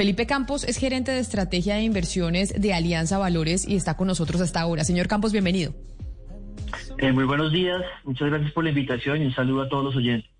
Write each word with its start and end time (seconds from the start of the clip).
Felipe 0.00 0.24
Campos 0.24 0.64
es 0.64 0.78
gerente 0.78 1.12
de 1.12 1.18
estrategia 1.18 1.74
de 1.74 1.82
inversiones 1.82 2.54
de 2.58 2.72
Alianza 2.72 3.18
Valores 3.18 3.68
y 3.68 3.76
está 3.76 3.98
con 3.98 4.06
nosotros 4.06 4.40
hasta 4.40 4.58
ahora. 4.58 4.82
Señor 4.82 5.08
Campos, 5.08 5.30
bienvenido. 5.30 5.74
Eh, 6.96 7.12
muy 7.12 7.24
buenos 7.24 7.52
días, 7.52 7.82
muchas 8.04 8.30
gracias 8.30 8.50
por 8.52 8.64
la 8.64 8.70
invitación 8.70 9.20
y 9.20 9.26
un 9.26 9.34
saludo 9.34 9.60
a 9.60 9.68
todos 9.68 9.84
los 9.84 9.96
oyentes. 9.96 10.30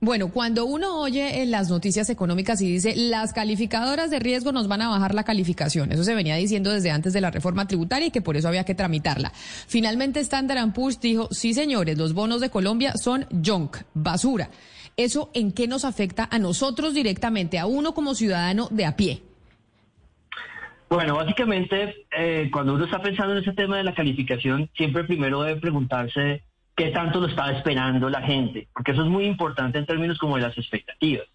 Bueno, 0.00 0.32
cuando 0.32 0.64
uno 0.64 0.98
oye 0.98 1.40
en 1.40 1.52
las 1.52 1.70
noticias 1.70 2.10
económicas 2.10 2.60
y 2.62 2.72
dice 2.72 2.96
las 2.96 3.32
calificadoras 3.32 4.10
de 4.10 4.18
riesgo 4.18 4.50
nos 4.50 4.66
van 4.66 4.82
a 4.82 4.88
bajar 4.88 5.14
la 5.14 5.22
calificación, 5.22 5.92
eso 5.92 6.02
se 6.02 6.16
venía 6.16 6.34
diciendo 6.34 6.72
desde 6.72 6.90
antes 6.90 7.12
de 7.12 7.20
la 7.20 7.30
reforma 7.30 7.68
tributaria 7.68 8.08
y 8.08 8.10
que 8.10 8.22
por 8.22 8.36
eso 8.36 8.48
había 8.48 8.64
que 8.64 8.74
tramitarla. 8.74 9.30
Finalmente 9.68 10.18
Standard 10.18 10.72
Poor's 10.72 10.98
dijo, 10.98 11.28
sí 11.30 11.54
señores, 11.54 11.96
los 11.96 12.12
bonos 12.12 12.40
de 12.40 12.50
Colombia 12.50 12.94
son 12.96 13.24
junk, 13.30 13.76
basura. 13.94 14.50
¿Eso 14.96 15.30
en 15.34 15.52
qué 15.52 15.66
nos 15.66 15.84
afecta 15.84 16.28
a 16.30 16.38
nosotros 16.38 16.94
directamente, 16.94 17.58
a 17.58 17.66
uno 17.66 17.94
como 17.94 18.14
ciudadano 18.14 18.68
de 18.70 18.86
a 18.86 18.96
pie? 18.96 19.22
Bueno, 20.88 21.14
básicamente, 21.14 22.06
eh, 22.10 22.50
cuando 22.52 22.74
uno 22.74 22.84
está 22.84 23.00
pensando 23.00 23.32
en 23.32 23.42
ese 23.42 23.52
tema 23.52 23.76
de 23.76 23.84
la 23.84 23.94
calificación, 23.94 24.68
siempre 24.76 25.04
primero 25.04 25.42
debe 25.42 25.60
preguntarse 25.60 26.42
qué 26.74 26.88
tanto 26.88 27.20
lo 27.20 27.28
estaba 27.28 27.52
esperando 27.52 28.08
la 28.08 28.22
gente, 28.22 28.66
porque 28.74 28.92
eso 28.92 29.02
es 29.02 29.08
muy 29.08 29.24
importante 29.24 29.78
en 29.78 29.86
términos 29.86 30.18
como 30.18 30.36
de 30.36 30.42
las 30.42 30.58
expectativas. 30.58 31.26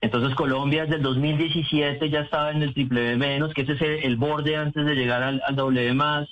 Entonces 0.00 0.34
Colombia 0.34 0.82
desde 0.82 0.96
el 0.96 1.02
2017 1.02 2.10
ya 2.10 2.20
estaba 2.20 2.50
en 2.50 2.62
el 2.62 2.74
triple 2.74 3.00
B 3.00 3.16
menos, 3.16 3.54
que 3.54 3.62
ese 3.62 3.72
es 3.72 4.04
el, 4.04 4.16
borde 4.16 4.56
antes 4.56 4.84
de 4.84 4.94
llegar 4.94 5.22
al, 5.22 5.42
al 5.46 5.56
W 5.56 5.94
más. 5.94 6.28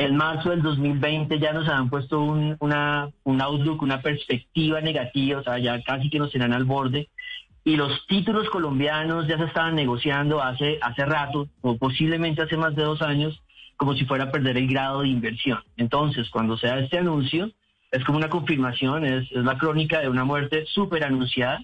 En 0.00 0.16
marzo 0.16 0.48
del 0.48 0.62
2020 0.62 1.38
ya 1.38 1.52
nos 1.52 1.68
han 1.68 1.90
puesto 1.90 2.20
un, 2.20 2.56
una, 2.60 3.10
un 3.22 3.42
outlook, 3.42 3.82
una 3.82 4.00
perspectiva 4.00 4.80
negativa, 4.80 5.40
o 5.40 5.42
sea, 5.42 5.58
ya 5.58 5.82
casi 5.82 6.08
que 6.08 6.18
nos 6.18 6.32
serán 6.32 6.54
al 6.54 6.64
borde. 6.64 7.10
Y 7.64 7.76
los 7.76 8.06
títulos 8.06 8.48
colombianos 8.48 9.28
ya 9.28 9.36
se 9.36 9.44
estaban 9.44 9.74
negociando 9.74 10.42
hace, 10.42 10.78
hace 10.80 11.04
rato, 11.04 11.48
o 11.60 11.76
posiblemente 11.76 12.40
hace 12.40 12.56
más 12.56 12.74
de 12.74 12.82
dos 12.82 13.02
años, 13.02 13.42
como 13.76 13.92
si 13.92 14.06
fuera 14.06 14.24
a 14.24 14.30
perder 14.32 14.56
el 14.56 14.68
grado 14.68 15.02
de 15.02 15.08
inversión. 15.08 15.58
Entonces, 15.76 16.30
cuando 16.30 16.56
se 16.56 16.68
da 16.68 16.78
este 16.78 16.96
anuncio, 16.96 17.50
es 17.90 18.02
como 18.02 18.16
una 18.16 18.30
confirmación, 18.30 19.04
es, 19.04 19.30
la 19.32 19.58
crónica 19.58 20.00
de 20.00 20.08
una 20.08 20.24
muerte 20.24 20.64
súper 20.64 21.04
anunciada, 21.04 21.62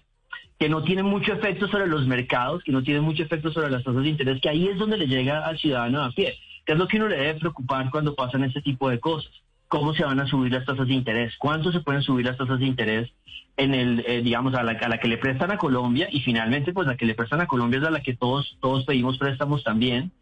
que 0.58 0.68
no 0.68 0.82
tiene 0.82 1.02
mucho 1.02 1.32
efecto 1.32 1.68
sobre 1.68 1.86
los 1.86 2.06
mercados, 2.06 2.62
que 2.64 2.72
no 2.72 2.82
tiene 2.82 3.00
mucho 3.00 3.22
efecto 3.22 3.50
sobre 3.50 3.70
las 3.70 3.82
tasas 3.82 4.02
de 4.02 4.10
interés, 4.10 4.42
que 4.42 4.50
ahí 4.50 4.68
es 4.68 4.76
donde 4.76 4.98
le 4.98 5.06
llega 5.06 5.46
al 5.46 5.56
ciudadano 5.58 6.04
a 6.04 6.10
pie, 6.10 6.36
que 6.66 6.72
es 6.72 6.78
lo 6.78 6.88
que 6.88 6.98
uno 6.98 7.08
le 7.08 7.16
debe 7.16 7.40
preocupar 7.40 7.90
cuando 7.90 8.14
pasan 8.14 8.44
este 8.44 8.60
tipo 8.60 8.90
de 8.90 9.00
cosas. 9.00 9.32
¿Cómo 9.68 9.94
se 9.94 10.04
van 10.04 10.20
a 10.20 10.26
subir 10.26 10.52
las 10.52 10.66
tasas 10.66 10.86
de 10.86 10.94
interés? 10.94 11.34
¿Cuánto 11.38 11.72
se 11.72 11.80
pueden 11.80 12.02
subir 12.02 12.26
las 12.26 12.36
tasas 12.36 12.58
de 12.58 12.66
interés 12.66 13.10
en 13.56 13.74
el, 13.74 14.04
eh, 14.06 14.20
digamos, 14.22 14.54
a 14.54 14.62
la, 14.62 14.72
a 14.72 14.88
la 14.88 14.98
que 14.98 15.08
le 15.08 15.18
prestan 15.18 15.50
a 15.50 15.58
Colombia? 15.58 16.08
Y 16.10 16.20
finalmente, 16.20 16.72
pues 16.72 16.86
la 16.86 16.96
que 16.96 17.06
le 17.06 17.14
prestan 17.14 17.40
a 17.40 17.46
Colombia 17.46 17.80
es 17.80 17.86
a 17.86 17.90
la 17.90 18.02
que 18.02 18.14
todos, 18.14 18.58
todos 18.60 18.84
pedimos 18.84 19.18
préstamos 19.18 19.64
también. 19.64 20.12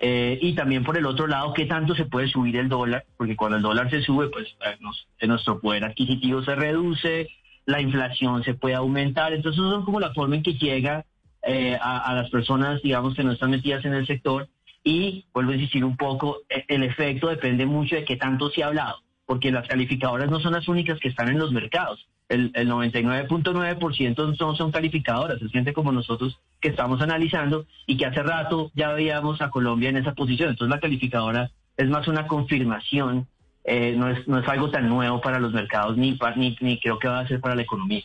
Eh, 0.00 0.38
y 0.40 0.54
también 0.54 0.84
por 0.84 0.96
el 0.96 1.06
otro 1.06 1.26
lado, 1.26 1.52
qué 1.52 1.66
tanto 1.66 1.94
se 1.94 2.04
puede 2.04 2.28
subir 2.28 2.56
el 2.56 2.68
dólar, 2.68 3.04
porque 3.16 3.34
cuando 3.34 3.56
el 3.56 3.62
dólar 3.62 3.90
se 3.90 4.02
sube, 4.02 4.28
pues 4.28 4.46
eh, 4.64 5.26
nuestro 5.26 5.60
poder 5.60 5.84
adquisitivo 5.84 6.42
se 6.44 6.54
reduce, 6.54 7.28
la 7.66 7.80
inflación 7.80 8.44
se 8.44 8.54
puede 8.54 8.76
aumentar. 8.76 9.32
Entonces, 9.32 9.60
son 9.60 9.84
como 9.84 9.98
la 9.98 10.14
forma 10.14 10.36
en 10.36 10.42
que 10.42 10.54
llega 10.54 11.04
eh, 11.42 11.76
a, 11.80 12.14
las 12.14 12.30
personas, 12.30 12.80
digamos, 12.82 13.14
que 13.14 13.24
no 13.24 13.32
están 13.32 13.50
metidas 13.50 13.84
en 13.84 13.94
el 13.94 14.06
sector. 14.06 14.48
Y 14.84 15.26
vuelvo 15.32 15.52
a 15.52 15.54
insistir 15.54 15.84
un 15.84 15.96
poco, 15.96 16.38
e, 16.48 16.64
el 16.68 16.82
efecto 16.82 17.28
depende 17.28 17.66
mucho 17.66 17.96
de 17.96 18.04
qué 18.04 18.16
tanto 18.16 18.50
se 18.50 18.62
ha 18.62 18.68
hablado, 18.68 18.98
porque 19.26 19.50
las 19.50 19.68
calificadoras 19.68 20.30
no 20.30 20.40
son 20.40 20.52
las 20.52 20.68
únicas 20.68 20.98
que 21.00 21.08
están 21.08 21.28
en 21.28 21.38
los 21.38 21.52
mercados 21.52 22.08
el, 22.28 22.50
el 22.54 22.68
99.9% 22.70 24.36
no 24.38 24.54
son 24.54 24.70
calificadoras, 24.70 25.40
es 25.40 25.50
gente 25.50 25.72
como 25.72 25.92
nosotros 25.92 26.38
que 26.60 26.68
estamos 26.68 27.00
analizando 27.00 27.66
y 27.86 27.96
que 27.96 28.06
hace 28.06 28.22
rato 28.22 28.70
ya 28.74 28.92
veíamos 28.92 29.40
a 29.40 29.50
Colombia 29.50 29.88
en 29.88 29.96
esa 29.96 30.12
posición. 30.12 30.50
Entonces 30.50 30.74
la 30.74 30.80
calificadora 30.80 31.50
es 31.76 31.88
más 31.88 32.06
una 32.08 32.26
confirmación, 32.26 33.26
eh, 33.64 33.94
no, 33.96 34.08
es, 34.10 34.26
no 34.28 34.38
es 34.38 34.48
algo 34.48 34.70
tan 34.70 34.88
nuevo 34.88 35.20
para 35.20 35.38
los 35.38 35.52
mercados 35.52 35.96
ni, 35.96 36.18
ni, 36.36 36.56
ni 36.60 36.80
creo 36.80 36.98
que 36.98 37.08
va 37.08 37.20
a 37.20 37.28
ser 37.28 37.40
para 37.40 37.54
la 37.54 37.62
economía. 37.62 38.02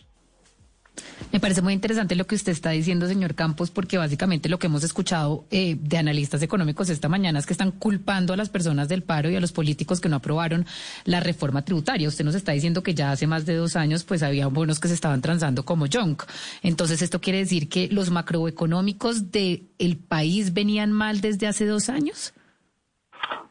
Me 1.33 1.39
parece 1.39 1.63
muy 1.63 1.73
interesante 1.73 2.16
lo 2.16 2.27
que 2.27 2.35
usted 2.35 2.51
está 2.51 2.69
diciendo, 2.69 3.07
señor 3.07 3.33
Campos, 3.33 3.71
porque 3.71 3.97
básicamente 3.97 4.49
lo 4.49 4.59
que 4.59 4.67
hemos 4.67 4.83
escuchado 4.83 5.45
eh, 5.49 5.75
de 5.79 5.97
analistas 5.97 6.44
económicos 6.44 6.91
esta 6.91 7.09
mañana 7.09 7.39
es 7.39 7.47
que 7.47 7.53
están 7.53 7.71
culpando 7.71 8.33
a 8.33 8.38
las 8.38 8.49
personas 8.49 8.88
del 8.88 9.01
paro 9.01 9.31
y 9.31 9.35
a 9.35 9.39
los 9.39 9.51
políticos 9.51 9.99
que 9.99 10.09
no 10.09 10.17
aprobaron 10.17 10.67
la 11.05 11.21
reforma 11.21 11.66
tributaria. 11.66 12.07
Usted 12.07 12.23
nos 12.23 12.35
está 12.35 12.51
diciendo 12.51 12.83
que 12.83 12.94
ya 12.94 13.09
hace 13.09 13.25
más 13.25 13.47
de 13.47 13.55
dos 13.55 13.75
años 13.75 14.03
pues 14.03 14.21
había 14.21 14.45
bonos 14.45 14.79
que 14.79 14.88
se 14.88 14.94
estaban 14.94 15.21
transando 15.23 15.66
como 15.66 15.88
junk. 15.91 16.21
Entonces, 16.61 17.01
¿esto 17.01 17.19
quiere 17.19 17.39
decir 17.39 17.67
que 17.67 17.88
los 17.88 18.11
macroeconómicos 18.11 19.31
del 19.31 19.69
el 19.79 19.97
país 19.97 20.53
venían 20.53 20.91
mal 20.91 21.19
desde 21.19 21.47
hace 21.47 21.65
dos 21.65 21.89
años? 21.89 22.35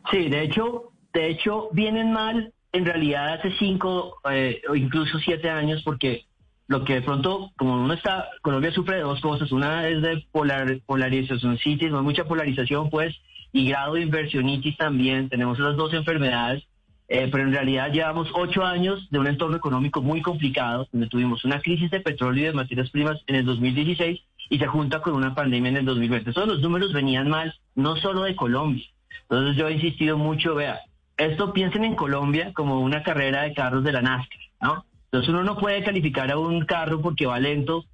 Sí, 0.09 0.28
de 0.28 0.44
hecho, 0.44 0.93
de 1.12 1.31
hecho 1.31 1.69
vienen 1.72 2.12
mal 2.12 2.53
en 2.70 2.84
realidad 2.84 3.34
hace 3.34 3.50
cinco 3.59 4.20
eh, 4.31 4.62
o 4.69 4.76
incluso 4.76 5.19
siete 5.19 5.50
años 5.50 5.82
porque 5.82 6.26
lo 6.69 6.84
que 6.84 6.95
de 6.95 7.03
pronto, 7.03 7.50
como 7.56 7.75
uno 7.75 7.93
está, 7.93 8.28
Colombia 8.41 8.73
sufre 8.73 8.97
de 8.97 9.03
dos 9.03 9.21
cosas, 9.21 9.53
una 9.53 9.89
es 9.89 10.00
de 10.03 10.25
polar, 10.33 10.81
polarización 10.87 11.59
citis, 11.59 11.91
mucha 11.91 12.25
polarización 12.25 12.91
pues, 12.91 13.15
y 13.53 13.69
grado 13.69 13.95
de 13.95 14.03
inversionitis 14.03 14.77
también, 14.77 15.28
tenemos 15.28 15.59
esas 15.59 15.77
dos 15.77 15.93
enfermedades, 15.93 16.65
eh, 17.09 17.28
pero 17.31 17.45
en 17.45 17.53
realidad 17.53 17.93
llevamos 17.93 18.31
ocho 18.33 18.65
años 18.65 19.06
de 19.11 19.19
un 19.19 19.27
entorno 19.27 19.56
económico 19.56 20.00
muy 20.00 20.23
complicado, 20.23 20.89
donde 20.93 21.09
tuvimos 21.09 21.45
una 21.45 21.61
crisis 21.61 21.91
de 21.91 22.00
petróleo 22.00 22.45
y 22.45 22.47
de 22.47 22.53
materias 22.55 22.91
primas 22.91 23.21
en 23.27 23.34
el 23.34 23.44
2016 23.44 24.21
y 24.49 24.59
se 24.59 24.67
junta 24.67 25.03
con 25.03 25.15
una 25.15 25.34
pandemia 25.34 25.71
en 25.71 25.77
el 25.79 25.84
2020. 25.84 26.33
Todos 26.33 26.49
los 26.49 26.61
números 26.61 26.93
venían 26.93 27.29
mal, 27.29 27.55
no 27.75 27.97
solo 27.97 28.23
de 28.23 28.34
Colombia. 28.34 28.87
Entonces 29.23 29.56
yo 29.56 29.69
he 29.69 29.75
insistido 29.75 30.17
mucho, 30.17 30.55
vea, 30.55 30.81
esto 31.17 31.53
piensen 31.53 31.84
en 31.84 31.97
Colombia 31.97 32.53
como 32.55 32.81
una 32.81 33.03
carrera 33.03 33.43
de 33.43 33.55
carros 33.55 33.84
de 33.84 33.93
la 33.93 34.03
NASCAR, 34.03 34.41
¿no? 34.61 34.84
Entonces 35.12 35.28
uno 35.28 35.45
no 35.45 35.59
puede 35.59 35.84
calificar 35.84 36.31
a 36.31 36.39
un 36.39 36.65
carro 36.65 37.03
porque 37.03 37.27
va 37.27 37.39
lento 37.39 37.84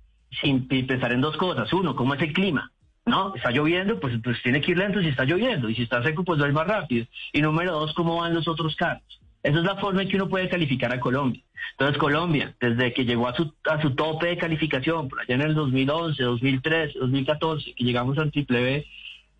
sin 0.41 0.69
pensar 0.69 1.11
en 1.11 1.21
dos 1.21 1.37
cosas. 1.37 1.73
Uno, 1.73 1.97
¿cómo 1.97 2.15
es 2.15 2.23
el 2.23 2.33
clima? 2.33 2.71
¿No? 3.07 3.35
Está 3.35 3.51
lloviendo, 3.51 3.99
pues, 3.99 4.15
pues 4.23 4.41
tiene 4.45 4.61
que 4.61 4.71
ir 4.71 4.79
lento 4.79 5.01
si 5.01 5.09
está 5.09 5.25
lloviendo. 5.25 5.69
Y 5.69 5.75
si 5.75 5.83
está 5.83 6.01
seco, 6.05 6.23
pues 6.23 6.41
va 6.41 6.47
más 6.53 6.69
rápido. 6.69 7.07
Y 7.33 7.43
número 7.43 7.73
dos, 7.73 7.93
¿cómo 7.95 8.21
van 8.21 8.35
los 8.35 8.47
otros 8.47 8.77
carros? 8.77 9.21
Esa 9.43 9.59
es 9.59 9.65
la 9.65 9.77
forma 9.77 10.03
en 10.03 10.09
que 10.09 10.15
uno 10.15 10.29
puede 10.29 10.49
calificar 10.49 10.93
a 10.93 11.01
Colombia. 11.01 11.43
Entonces 11.73 11.99
Colombia, 11.99 12.55
desde 12.61 12.93
que 12.93 13.05
llegó 13.05 13.27
a 13.27 13.35
su, 13.35 13.53
a 13.69 13.83
su 13.83 13.97
tope 13.97 14.29
de 14.29 14.39
calificación, 14.39 15.09
por 15.09 15.21
allá 15.21 15.35
en 15.35 15.43
el 15.43 15.55
2011, 15.55 16.23
2013, 16.23 17.01
2014, 17.01 17.75
que 17.75 17.85
llegamos 17.85 18.17
al 18.19 18.31
triple 18.31 18.63
B, 18.63 18.87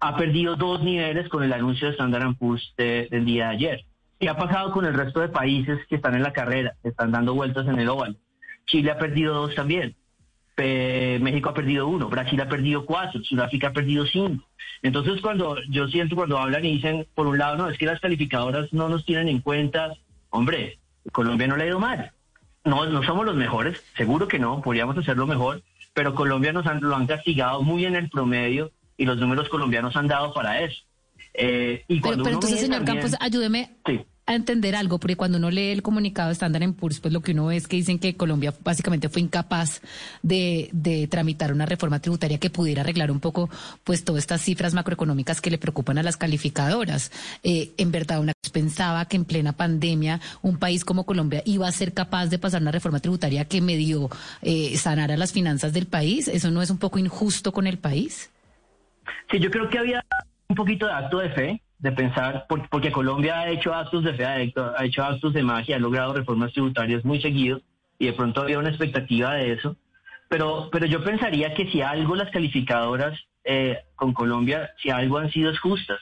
ha 0.01 0.17
perdido 0.17 0.57
dos 0.57 0.83
niveles 0.83 1.29
con 1.29 1.45
el 1.45 1.53
anuncio 1.53 1.87
de 1.87 1.93
Standard 1.93 2.35
Poor's 2.37 2.75
del 2.77 3.25
día 3.25 3.51
de 3.51 3.55
ayer. 3.55 3.85
¿Qué 4.19 4.29
ha 4.29 4.37
pasado 4.37 4.73
con 4.73 4.85
el 4.85 4.95
resto 4.95 5.21
de 5.21 5.29
países 5.29 5.79
que 5.87 5.97
están 5.97 6.15
en 6.15 6.23
la 6.23 6.33
carrera, 6.33 6.75
están 6.83 7.13
dando 7.13 7.35
vueltas 7.35 7.69
en 7.69 7.79
el 7.79 7.89
óvalo? 7.89 8.17
Chile 8.67 8.91
ha 8.91 8.99
perdido 8.99 9.35
dos 9.35 9.55
también. 9.55 9.95
México 10.57 11.51
ha 11.51 11.55
perdido 11.55 11.87
uno, 11.87 12.09
Brasil 12.09 12.41
ha 12.41 12.49
perdido 12.49 12.85
cuatro, 12.85 13.23
Sudáfrica 13.23 13.69
ha 13.69 13.73
perdido 13.73 14.05
cinco. 14.07 14.45
Entonces, 14.83 15.21
cuando 15.21 15.57
yo 15.71 15.87
siento 15.87 16.17
cuando 16.17 16.37
hablan 16.37 16.65
y 16.65 16.73
dicen, 16.73 17.07
por 17.15 17.29
un 17.29 17.39
lado, 17.39 17.57
no, 17.57 17.69
es 17.69 17.79
que 17.79 17.87
las 17.87 18.01
calificadoras 18.01 18.73
no 18.73 18.89
nos 18.89 19.05
tienen 19.05 19.29
en 19.29 19.41
cuenta, 19.41 19.95
hombre, 20.31 20.81
Colombia 21.13 21.47
no 21.47 21.57
le 21.57 21.65
ha 21.65 21.69
ido 21.69 21.79
mal. 21.79 22.11
No, 22.65 22.87
no 22.87 23.03
somos 23.05 23.25
los 23.25 23.37
mejores, 23.37 23.81
seguro 23.97 24.27
que 24.27 24.41
no, 24.41 24.61
podríamos 24.61 24.99
hacerlo 24.99 25.29
mejor, 25.29 25.63
pero 25.95 26.15
Colombia 26.15 26.53
nos 26.53 26.67
han, 26.67 26.81
lo 26.81 26.97
han 26.97 27.07
castigado 27.07 27.63
muy 27.63 27.85
en 27.85 27.95
el 27.95 28.11
promedio 28.11 28.73
y 28.97 29.05
los 29.05 29.17
números 29.17 29.49
colombianos 29.49 29.95
han 29.95 30.09
dado 30.09 30.35
para 30.35 30.61
eso. 30.61 30.83
Eh, 31.39 31.85
y 31.87 32.01
pero, 32.01 32.15
entonces, 32.15 32.61
señor 32.61 32.85
Campos, 32.85 33.15
ayúdeme 33.21 33.71
a 34.27 34.35
entender 34.35 34.77
algo, 34.77 34.99
porque 34.99 35.17
cuando 35.17 35.39
uno 35.39 35.51
lee 35.51 35.71
el 35.71 35.83
comunicado 35.83 36.31
estándar 36.31 36.63
en 36.63 36.75
PURS, 36.75 37.01
pues 37.01 37.15
lo 37.15 37.23
que 37.23 37.33
uno 37.33 37.47
ve 37.47 37.57
es 37.57 37.67
que 37.67 37.77
dicen 37.77 37.99
que 37.99 38.15
Colombia 38.15 38.53
básicamente 38.63 39.09
fue 39.09 39.23
incapaz 39.23 39.81
de, 40.23 41.09
tramitar 41.11 41.53
una 41.53 41.65
reforma 41.65 42.01
tributaria 42.01 42.39
que 42.39 42.51
pudiera 42.51 42.83
arreglar 42.83 43.11
un 43.11 43.21
poco 43.21 43.49
pues 43.85 44.05
todas 44.05 44.25
estas 44.25 44.43
cifras 44.43 44.75
macroeconómicas 44.75 45.41
que 45.41 45.51
le 45.51 45.57
preocupan 45.57 45.97
a 45.97 46.03
las 46.03 46.19
calificadoras. 46.19 47.11
Eh, 47.43 47.71
en 47.79 47.91
verdad, 47.91 48.21
una 48.21 48.33
pensaba 48.53 49.05
que 49.07 49.17
en 49.17 49.25
plena 49.25 49.53
pandemia 49.53 50.21
un 50.43 50.59
país 50.59 50.85
como 50.85 51.05
Colombia 51.05 51.43
iba 51.45 51.69
a 51.69 51.73
ser 51.73 51.95
capaz 51.95 52.27
de 52.27 52.39
pasar 52.39 52.61
una 52.61 52.73
reforma 52.73 53.01
tributaria 53.01 53.45
que 53.45 53.61
medio 53.61 54.11
eh, 54.43 54.77
sanara 54.77 55.17
las 55.17 55.33
finanzas 55.33 55.73
del 55.73 55.87
país. 55.87 56.29
¿Eso 56.29 56.51
no 56.51 56.61
es 56.61 56.71
un 56.71 56.79
poco 56.79 56.99
injusto 56.99 57.53
con 57.53 57.67
el 57.67 57.79
país? 57.79 58.31
Sí, 59.31 59.39
yo 59.39 59.51
creo 59.51 59.69
que 59.69 59.79
había 59.79 60.05
poquito 60.59 60.87
de 60.87 60.93
acto 60.93 61.19
de 61.19 61.31
fe, 61.31 61.63
de 61.79 61.93
pensar, 61.93 62.47
porque 62.71 62.93
Colombia 62.93 63.41
ha 63.41 63.49
hecho 63.49 63.73
actos 63.73 64.05
de 64.05 64.13
fe, 64.15 64.25
ha 64.27 64.85
hecho 64.85 65.05
actos 65.05 65.33
de 65.33 65.43
magia, 65.43 65.77
ha 65.77 65.79
logrado 65.79 66.13
reformas 66.13 66.53
tributarias 66.53 67.05
muy 67.05 67.21
seguidos 67.23 67.63
y 67.99 68.07
de 68.07 68.13
pronto 68.13 68.43
había 68.43 68.59
una 68.59 68.69
expectativa 68.69 69.35
de 69.35 69.53
eso. 69.53 69.77
Pero, 70.29 70.69
pero 70.71 70.87
yo 70.87 71.03
pensaría 71.03 71.55
que 71.55 71.71
si 71.71 71.81
algo 71.81 72.15
las 72.15 72.31
calificadoras 72.31 73.19
eh, 73.45 73.79
con 73.97 74.13
Colombia, 74.13 74.71
si 74.83 74.91
algo 74.91 75.19
han 75.19 75.31
sido 75.31 75.53
justas, 75.57 76.01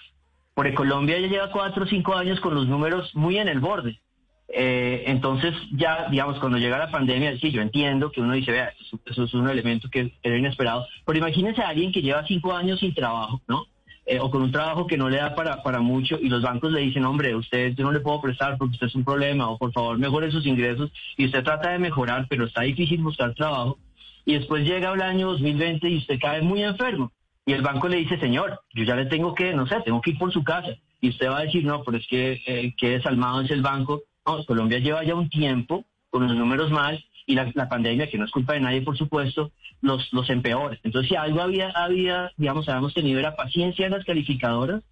porque 0.55 0.75
Colombia 0.75 1.19
ya 1.21 1.29
lleva 1.29 1.53
cuatro 1.53 1.85
o 1.85 1.87
cinco 1.87 2.17
años 2.17 2.41
con 2.41 2.55
los 2.55 2.67
números 2.67 3.15
muy 3.15 3.39
en 3.39 3.49
el 3.49 3.61
borde. 3.61 4.01
Eh, 4.49 5.05
entonces 5.07 5.55
ya, 5.73 6.09
digamos, 6.09 6.39
cuando 6.39 6.59
llega 6.59 6.79
la 6.79 6.91
pandemia, 6.91 7.37
sí, 7.39 7.51
yo 7.51 7.61
entiendo 7.61 8.11
que 8.11 8.21
uno 8.21 8.33
dice, 8.33 8.53
vea, 8.53 8.73
eso, 9.05 9.25
es 9.25 9.35
un 9.35 9.49
elemento 9.49 9.89
que 9.91 10.13
era 10.23 10.39
inesperado, 10.39 10.87
pero 11.05 11.19
imagínense 11.19 11.63
a 11.63 11.69
alguien 11.69 11.93
que 11.93 12.03
lleva 12.03 12.27
cinco 12.27 12.53
años 12.53 12.81
sin 12.81 12.95
trabajo, 12.95 13.41
¿no? 13.49 13.67
Eh, 14.09 14.21
o 14.21 14.31
con 14.31 14.41
un 14.41 14.53
trabajo 14.53 14.87
que 14.87 14.97
no 14.97 15.09
le 15.09 15.17
da 15.17 15.35
para, 15.35 15.65
para 15.65 15.81
mucho 15.81 16.17
y 16.23 16.29
los 16.29 16.41
bancos 16.41 16.71
le 16.71 16.81
dicen, 16.81 17.05
hombre, 17.05 17.35
usted 17.35 17.75
yo 17.75 17.83
no 17.83 17.91
le 17.91 17.99
puedo 17.99 18.21
prestar 18.21 18.57
porque 18.57 18.75
usted 18.75 18.87
es 18.87 18.95
un 18.95 19.03
problema 19.03 19.49
o 19.49 19.59
por 19.59 19.73
favor 19.73 19.99
mejore 19.99 20.31
sus 20.31 20.47
ingresos 20.47 20.93
y 21.17 21.27
usted 21.27 21.43
trata 21.43 21.71
de 21.71 21.81
mejorar, 21.81 22.27
pero 22.29 22.45
está 22.45 22.63
difícil 22.63 23.03
buscar 23.03 23.35
trabajo. 23.35 23.79
Y 24.25 24.35
después 24.35 24.65
llega 24.65 24.93
el 24.93 25.03
año 25.03 25.33
2020 25.33 25.89
y 25.89 25.97
usted 25.99 26.21
cae 26.21 26.41
muy 26.41 26.63
enfermo. 26.63 27.11
Y 27.45 27.53
el 27.53 27.63
banco 27.63 27.89
le 27.89 27.97
dice, 27.97 28.17
señor, 28.19 28.61
yo 28.75 28.85
ya 28.85 28.95
le 28.95 29.07
tengo 29.07 29.35
que, 29.35 29.53
no 29.53 29.67
sé, 29.67 29.81
tengo 29.85 30.01
que 30.01 30.11
ir 30.11 30.19
por 30.19 30.33
su 30.33 30.45
casa 30.45 30.77
y 31.01 31.09
usted 31.09 31.29
va 31.29 31.39
a 31.39 31.43
decir, 31.43 31.65
no, 31.65 31.83
pero 31.83 31.99
es 31.99 32.07
que 32.07 32.41
eh, 32.47 32.75
desalmado 32.81 33.41
es 33.41 33.51
el 33.51 33.63
banco. 33.63 34.03
No, 34.25 34.45
Colombia 34.45 34.79
lleva 34.79 35.03
ya 35.03 35.17
un 35.17 35.29
tiempo 35.29 35.85
con 36.11 36.29
los 36.29 36.37
números 36.37 36.71
mal 36.71 37.05
y 37.27 37.35
la, 37.35 37.69
pandemia, 37.69 38.09
que 38.09 38.19
no 38.19 38.25
es 38.25 38.31
culpa 38.31 38.53
de 38.53 38.61
nadie, 38.61 38.83
por 38.83 38.97
supuesto, 38.97 39.51
los, 39.83 40.13
los 40.13 40.31
empeora. 40.31 40.79
Entonces, 40.85 41.09
si 41.09 41.17
algo 41.17 41.43
había, 41.43 41.71
había, 41.71 42.31
digamos, 42.37 42.69
habíamos 42.69 42.95
tenido 42.95 43.19
era 43.19 43.35
paciencia 43.35 43.87
en 43.87 43.93
las 43.93 44.05
calificadoras, 44.05 44.83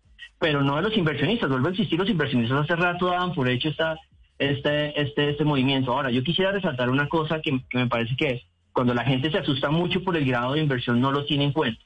pero 0.41 0.63
no 0.63 0.77
de 0.77 0.83
los 0.83 0.97
inversionistas. 0.97 1.49
Vuelvo 1.49 1.69
a 1.69 1.71
existir, 1.71 1.99
los 1.99 2.11
inversionistas 2.11 2.65
hace 2.65 2.75
rato 2.75 3.07
daban 3.07 3.33
por 3.33 3.49
hecho 3.49 3.69
esta, 3.69 3.97
este, 4.39 5.01
este, 5.01 5.31
este 5.31 5.45
movimiento. 5.45 5.93
Ahora, 5.93 6.11
yo 6.11 6.25
quisiera 6.25 6.51
resaltar 6.51 6.91
una 6.91 7.09
cosa 7.09 7.41
que, 7.41 7.61
que 7.71 7.79
me 7.79 7.87
parece 7.87 8.17
que 8.17 8.43
cuando 8.73 8.93
la 8.93 9.05
gente 9.05 9.31
se 9.31 9.39
asusta 9.39 9.71
mucho 9.71 10.03
por 10.03 10.17
el 10.17 10.27
grado 10.27 10.55
de 10.55 10.61
inversión 10.61 11.01
no 11.01 11.13
lo 11.13 11.25
tiene 11.25 11.45
en 11.45 11.53
cuenta. 11.53 11.81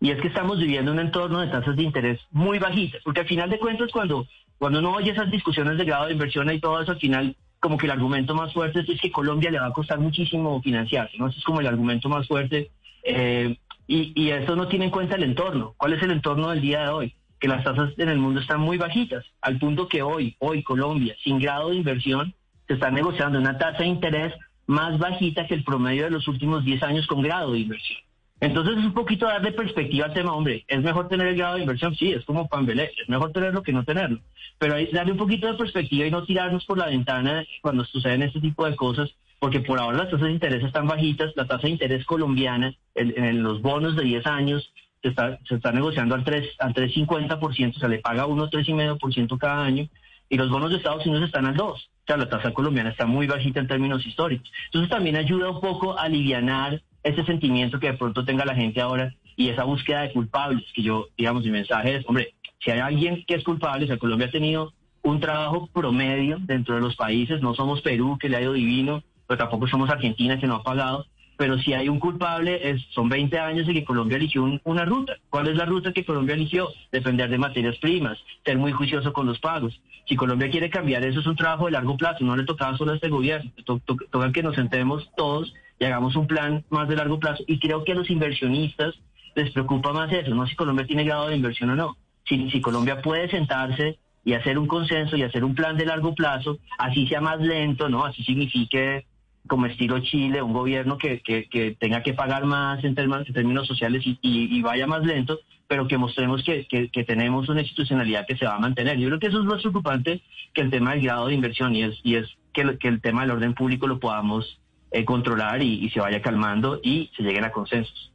Y 0.00 0.10
es 0.10 0.20
que 0.20 0.28
estamos 0.28 0.58
viviendo 0.58 0.92
un 0.92 1.00
entorno 1.00 1.40
de 1.40 1.48
tasas 1.48 1.74
de 1.74 1.82
interés 1.82 2.20
muy 2.30 2.58
bajitas, 2.58 3.00
porque 3.02 3.20
al 3.20 3.26
final 3.26 3.50
de 3.50 3.58
cuentas 3.58 3.90
cuando, 3.90 4.28
cuando 4.58 4.78
uno 4.80 4.92
oye 4.92 5.10
esas 5.10 5.30
discusiones 5.30 5.78
de 5.78 5.84
grado 5.86 6.06
de 6.06 6.12
inversión 6.12 6.52
y 6.52 6.60
todo 6.60 6.80
eso, 6.80 6.92
al 6.92 7.00
final 7.00 7.34
como 7.60 7.76
que 7.76 7.86
el 7.86 7.92
argumento 7.92 8.34
más 8.34 8.52
fuerte 8.52 8.80
es 8.80 9.00
que 9.00 9.10
Colombia 9.10 9.50
le 9.50 9.58
va 9.58 9.66
a 9.66 9.72
costar 9.72 9.98
muchísimo 9.98 10.60
financiarse, 10.62 11.18
¿no? 11.18 11.28
Ese 11.28 11.38
es 11.38 11.44
como 11.44 11.60
el 11.60 11.66
argumento 11.66 12.08
más 12.08 12.26
fuerte. 12.26 12.70
Eh, 13.02 13.56
y, 13.86 14.12
y 14.14 14.30
eso 14.30 14.54
no 14.54 14.68
tiene 14.68 14.86
en 14.86 14.90
cuenta 14.90 15.16
el 15.16 15.22
entorno. 15.22 15.74
¿Cuál 15.76 15.94
es 15.94 16.02
el 16.02 16.10
entorno 16.10 16.50
del 16.50 16.60
día 16.60 16.82
de 16.82 16.88
hoy? 16.88 17.14
Que 17.40 17.48
las 17.48 17.64
tasas 17.64 17.92
en 17.98 18.08
el 18.08 18.18
mundo 18.18 18.40
están 18.40 18.60
muy 18.60 18.78
bajitas, 18.78 19.24
al 19.40 19.58
punto 19.58 19.88
que 19.88 20.02
hoy, 20.02 20.36
hoy 20.38 20.62
Colombia, 20.62 21.16
sin 21.22 21.38
grado 21.38 21.70
de 21.70 21.76
inversión, 21.76 22.34
se 22.66 22.74
está 22.74 22.90
negociando 22.90 23.38
una 23.38 23.56
tasa 23.58 23.78
de 23.78 23.86
interés 23.86 24.34
más 24.66 24.98
bajita 24.98 25.46
que 25.46 25.54
el 25.54 25.64
promedio 25.64 26.04
de 26.04 26.10
los 26.10 26.28
últimos 26.28 26.64
10 26.64 26.82
años 26.82 27.06
con 27.06 27.22
grado 27.22 27.52
de 27.52 27.60
inversión. 27.60 27.98
Entonces 28.40 28.78
es 28.78 28.84
un 28.84 28.94
poquito 28.94 29.26
darle 29.26 29.52
perspectiva 29.52 30.06
al 30.06 30.14
tema, 30.14 30.32
hombre, 30.32 30.64
es 30.68 30.82
mejor 30.82 31.08
tener 31.08 31.26
el 31.26 31.36
grado 31.36 31.56
de 31.56 31.62
inversión, 31.62 31.94
sí, 31.96 32.12
es 32.12 32.24
como 32.24 32.48
Pambelé, 32.48 32.92
es 33.00 33.08
mejor 33.08 33.32
tenerlo 33.32 33.62
que 33.62 33.72
no 33.72 33.84
tenerlo, 33.84 34.20
pero 34.58 34.74
hay 34.74 34.86
darle 34.92 35.12
un 35.12 35.18
poquito 35.18 35.48
de 35.48 35.58
perspectiva 35.58 36.06
y 36.06 36.10
no 36.10 36.24
tirarnos 36.24 36.64
por 36.64 36.78
la 36.78 36.86
ventana 36.86 37.44
cuando 37.62 37.84
suceden 37.84 38.22
este 38.22 38.40
tipo 38.40 38.64
de 38.64 38.76
cosas, 38.76 39.10
porque 39.40 39.60
por 39.60 39.80
ahora 39.80 39.98
las 39.98 40.10
tasas 40.10 40.26
de 40.26 40.32
interés 40.32 40.62
están 40.62 40.86
bajitas, 40.86 41.32
la 41.34 41.46
tasa 41.46 41.66
de 41.66 41.70
interés 41.70 42.04
colombiana 42.04 42.74
en, 42.94 43.42
los 43.42 43.60
bonos 43.60 43.96
de 43.96 44.04
10 44.04 44.26
años 44.26 44.72
se 45.02 45.08
está, 45.08 45.38
se 45.48 45.56
está 45.56 45.72
negociando 45.72 46.14
al 46.14 46.24
3, 46.24 46.56
al 46.60 46.74
3,50%, 46.74 47.76
o 47.76 47.78
sea, 47.78 47.88
le 47.88 47.98
paga 47.98 48.26
uno 48.26 48.48
3,5% 48.48 49.38
cada 49.38 49.64
año, 49.64 49.88
y 50.28 50.36
los 50.36 50.50
bonos 50.50 50.70
de 50.70 50.76
Estados 50.76 51.06
Unidos 51.06 51.26
están 51.26 51.46
al 51.46 51.56
2. 51.56 51.70
O 51.70 52.06
sea, 52.06 52.16
la 52.16 52.28
tasa 52.28 52.52
colombiana 52.52 52.90
está 52.90 53.06
muy 53.06 53.26
bajita 53.26 53.60
en 53.60 53.68
términos 53.68 54.06
históricos. 54.06 54.50
Entonces 54.66 54.90
también 54.90 55.16
ayuda 55.16 55.50
un 55.50 55.60
poco 55.60 55.98
a 55.98 56.04
aliviar 56.04 56.80
ese 57.02 57.24
sentimiento 57.24 57.78
que 57.78 57.92
de 57.92 57.98
pronto 57.98 58.24
tenga 58.24 58.44
la 58.44 58.54
gente 58.54 58.80
ahora 58.80 59.14
y 59.36 59.48
esa 59.48 59.64
búsqueda 59.64 60.02
de 60.02 60.12
culpables, 60.12 60.64
que 60.74 60.82
yo, 60.82 61.06
digamos, 61.16 61.44
mi 61.44 61.50
mensaje 61.50 61.96
es, 61.96 62.08
hombre, 62.08 62.34
si 62.58 62.70
hay 62.70 62.80
alguien 62.80 63.24
que 63.26 63.34
es 63.34 63.44
culpable, 63.44 63.84
o 63.84 63.88
sea, 63.88 63.98
Colombia 63.98 64.26
ha 64.26 64.32
tenido 64.32 64.72
un 65.02 65.20
trabajo 65.20 65.68
promedio 65.72 66.38
dentro 66.40 66.74
de 66.74 66.80
los 66.80 66.96
países, 66.96 67.40
no 67.40 67.54
somos 67.54 67.80
Perú, 67.82 68.18
que 68.20 68.28
le 68.28 68.36
ha 68.36 68.42
ido 68.42 68.52
divino, 68.52 69.02
pero 69.26 69.38
tampoco 69.38 69.68
somos 69.68 69.90
Argentina, 69.90 70.38
que 70.38 70.46
no 70.46 70.56
ha 70.56 70.62
pagado, 70.62 71.06
pero 71.38 71.56
si 71.58 71.72
hay 71.72 71.88
un 71.88 72.00
culpable, 72.00 72.68
es, 72.68 72.82
son 72.90 73.08
20 73.08 73.38
años 73.38 73.66
de 73.68 73.72
que 73.72 73.84
Colombia 73.84 74.16
eligió 74.16 74.44
una 74.64 74.84
ruta. 74.84 75.14
¿Cuál 75.30 75.46
es 75.46 75.56
la 75.56 75.66
ruta 75.66 75.92
que 75.92 76.04
Colombia 76.04 76.34
eligió? 76.34 76.68
Depender 76.90 77.30
de 77.30 77.38
materias 77.38 77.78
primas, 77.78 78.18
ser 78.44 78.58
muy 78.58 78.72
juicioso 78.72 79.12
con 79.12 79.26
los 79.26 79.38
pagos. 79.38 79.80
Si 80.08 80.16
Colombia 80.16 80.50
quiere 80.50 80.68
cambiar, 80.68 81.04
eso 81.04 81.20
es 81.20 81.26
un 81.26 81.36
trabajo 81.36 81.66
de 81.66 81.72
largo 81.72 81.96
plazo, 81.96 82.24
no 82.24 82.36
le 82.36 82.44
tocaba 82.44 82.76
solo 82.76 82.90
a 82.90 82.96
este 82.96 83.08
gobierno, 83.08 83.52
toca 83.64 84.32
que 84.32 84.42
nos 84.42 84.56
sentemos 84.56 85.08
todos 85.16 85.54
y 85.78 85.84
hagamos 85.84 86.16
un 86.16 86.26
plan 86.26 86.64
más 86.70 86.88
de 86.88 86.96
largo 86.96 87.18
plazo. 87.18 87.44
Y 87.46 87.58
creo 87.58 87.84
que 87.84 87.92
a 87.92 87.94
los 87.94 88.10
inversionistas 88.10 88.94
les 89.34 89.50
preocupa 89.52 89.92
más 89.92 90.12
eso, 90.12 90.34
no 90.34 90.46
si 90.46 90.56
Colombia 90.56 90.86
tiene 90.86 91.04
grado 91.04 91.28
de 91.28 91.36
inversión 91.36 91.70
o 91.70 91.76
no. 91.76 91.96
Si, 92.26 92.50
si 92.50 92.60
Colombia 92.60 93.00
puede 93.00 93.30
sentarse 93.30 93.98
y 94.24 94.34
hacer 94.34 94.58
un 94.58 94.66
consenso 94.66 95.16
y 95.16 95.22
hacer 95.22 95.44
un 95.44 95.54
plan 95.54 95.76
de 95.76 95.86
largo 95.86 96.14
plazo, 96.14 96.58
así 96.78 97.06
sea 97.06 97.20
más 97.20 97.40
lento, 97.40 97.88
¿no? 97.88 98.04
Así 98.04 98.22
signifique 98.24 99.06
como 99.46 99.66
estilo 99.66 100.00
Chile, 100.00 100.42
un 100.42 100.52
gobierno 100.52 100.98
que, 100.98 101.20
que, 101.20 101.76
tenga 101.80 102.02
que 102.02 102.12
pagar 102.12 102.44
más 102.44 102.84
en 102.84 102.94
términos, 102.94 103.66
sociales 103.66 104.02
y, 104.04 104.18
y, 104.20 104.60
vaya 104.60 104.86
más 104.86 105.04
lento, 105.04 105.40
pero 105.66 105.88
que 105.88 105.96
mostremos 105.96 106.42
que, 106.42 106.66
que, 106.66 107.04
tenemos 107.04 107.48
una 107.48 107.62
institucionalidad 107.62 108.26
que 108.26 108.36
se 108.36 108.44
va 108.44 108.56
a 108.56 108.60
mantener. 108.60 108.98
Yo 108.98 109.08
creo 109.08 109.18
que 109.18 109.28
eso 109.28 109.38
es 109.38 109.46
más 109.46 109.62
preocupante 109.62 110.20
que 110.52 110.60
el 110.60 110.70
tema 110.70 110.92
del 110.92 111.02
grado 111.02 111.28
de 111.28 111.34
inversión 111.34 111.74
y 111.74 111.84
es, 111.84 111.98
y 112.02 112.16
es 112.16 112.26
que, 112.52 112.76
que 112.76 112.88
el 112.88 113.00
tema 113.00 113.22
del 113.22 113.30
orden 113.30 113.54
público 113.54 113.86
lo 113.86 113.98
podamos 113.98 114.60
eh, 114.90 115.04
controlar 115.04 115.62
y, 115.62 115.88
se 115.90 116.00
vaya 116.00 116.22
calmando 116.22 116.80
y 116.82 117.10
se 117.16 117.22
lleguen 117.22 117.44
a 117.44 117.52
consensos. 117.52 118.12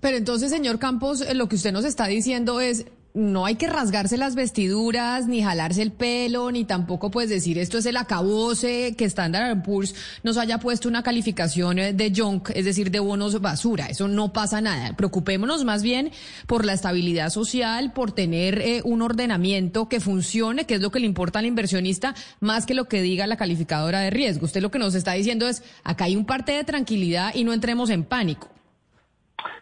Pero 0.00 0.16
entonces, 0.16 0.50
señor 0.50 0.78
Campos, 0.78 1.20
eh, 1.20 1.34
lo 1.34 1.48
que 1.48 1.56
usted 1.56 1.72
nos 1.72 1.84
está 1.84 2.06
diciendo 2.06 2.60
es, 2.60 2.86
no 3.14 3.44
hay 3.44 3.56
que 3.56 3.66
rasgarse 3.66 4.16
las 4.16 4.34
vestiduras, 4.34 5.26
ni 5.26 5.42
jalarse 5.42 5.82
el 5.82 5.92
pelo, 5.92 6.50
ni 6.50 6.64
tampoco 6.64 7.10
pues 7.10 7.28
decir 7.28 7.58
esto 7.58 7.78
es 7.78 7.86
el 7.86 7.96
acabose, 7.96 8.94
que 8.96 9.04
Standard 9.04 9.62
Poor's 9.62 9.94
nos 10.22 10.38
haya 10.38 10.58
puesto 10.58 10.88
una 10.88 11.02
calificación 11.02 11.78
eh, 11.78 11.92
de 11.92 12.12
junk, 12.14 12.50
es 12.54 12.64
decir, 12.64 12.90
de 12.90 13.00
bonos 13.00 13.40
basura. 13.40 13.86
Eso 13.86 14.08
no 14.08 14.32
pasa 14.32 14.60
nada. 14.60 14.96
Preocupémonos 14.96 15.64
más 15.64 15.82
bien 15.82 16.10
por 16.46 16.64
la 16.64 16.72
estabilidad 16.72 17.30
social, 17.30 17.92
por 17.92 18.12
tener 18.12 18.60
eh, 18.60 18.80
un 18.84 19.02
ordenamiento 19.02 19.88
que 19.88 20.00
funcione, 20.00 20.64
que 20.64 20.74
es 20.74 20.80
lo 20.80 20.90
que 20.90 21.00
le 21.00 21.06
importa 21.06 21.38
al 21.38 21.46
inversionista, 21.46 22.14
más 22.40 22.64
que 22.64 22.74
lo 22.74 22.88
que 22.88 23.02
diga 23.02 23.26
la 23.26 23.36
calificadora 23.36 24.00
de 24.00 24.10
riesgo. 24.10 24.46
Usted 24.46 24.62
lo 24.62 24.70
que 24.70 24.78
nos 24.78 24.94
está 24.94 25.12
diciendo 25.12 25.46
es, 25.48 25.62
acá 25.84 26.04
hay 26.04 26.16
un 26.16 26.24
parte 26.24 26.52
de 26.52 26.64
tranquilidad 26.64 27.34
y 27.34 27.44
no 27.44 27.52
entremos 27.52 27.90
en 27.90 28.04
pánico. 28.04 28.48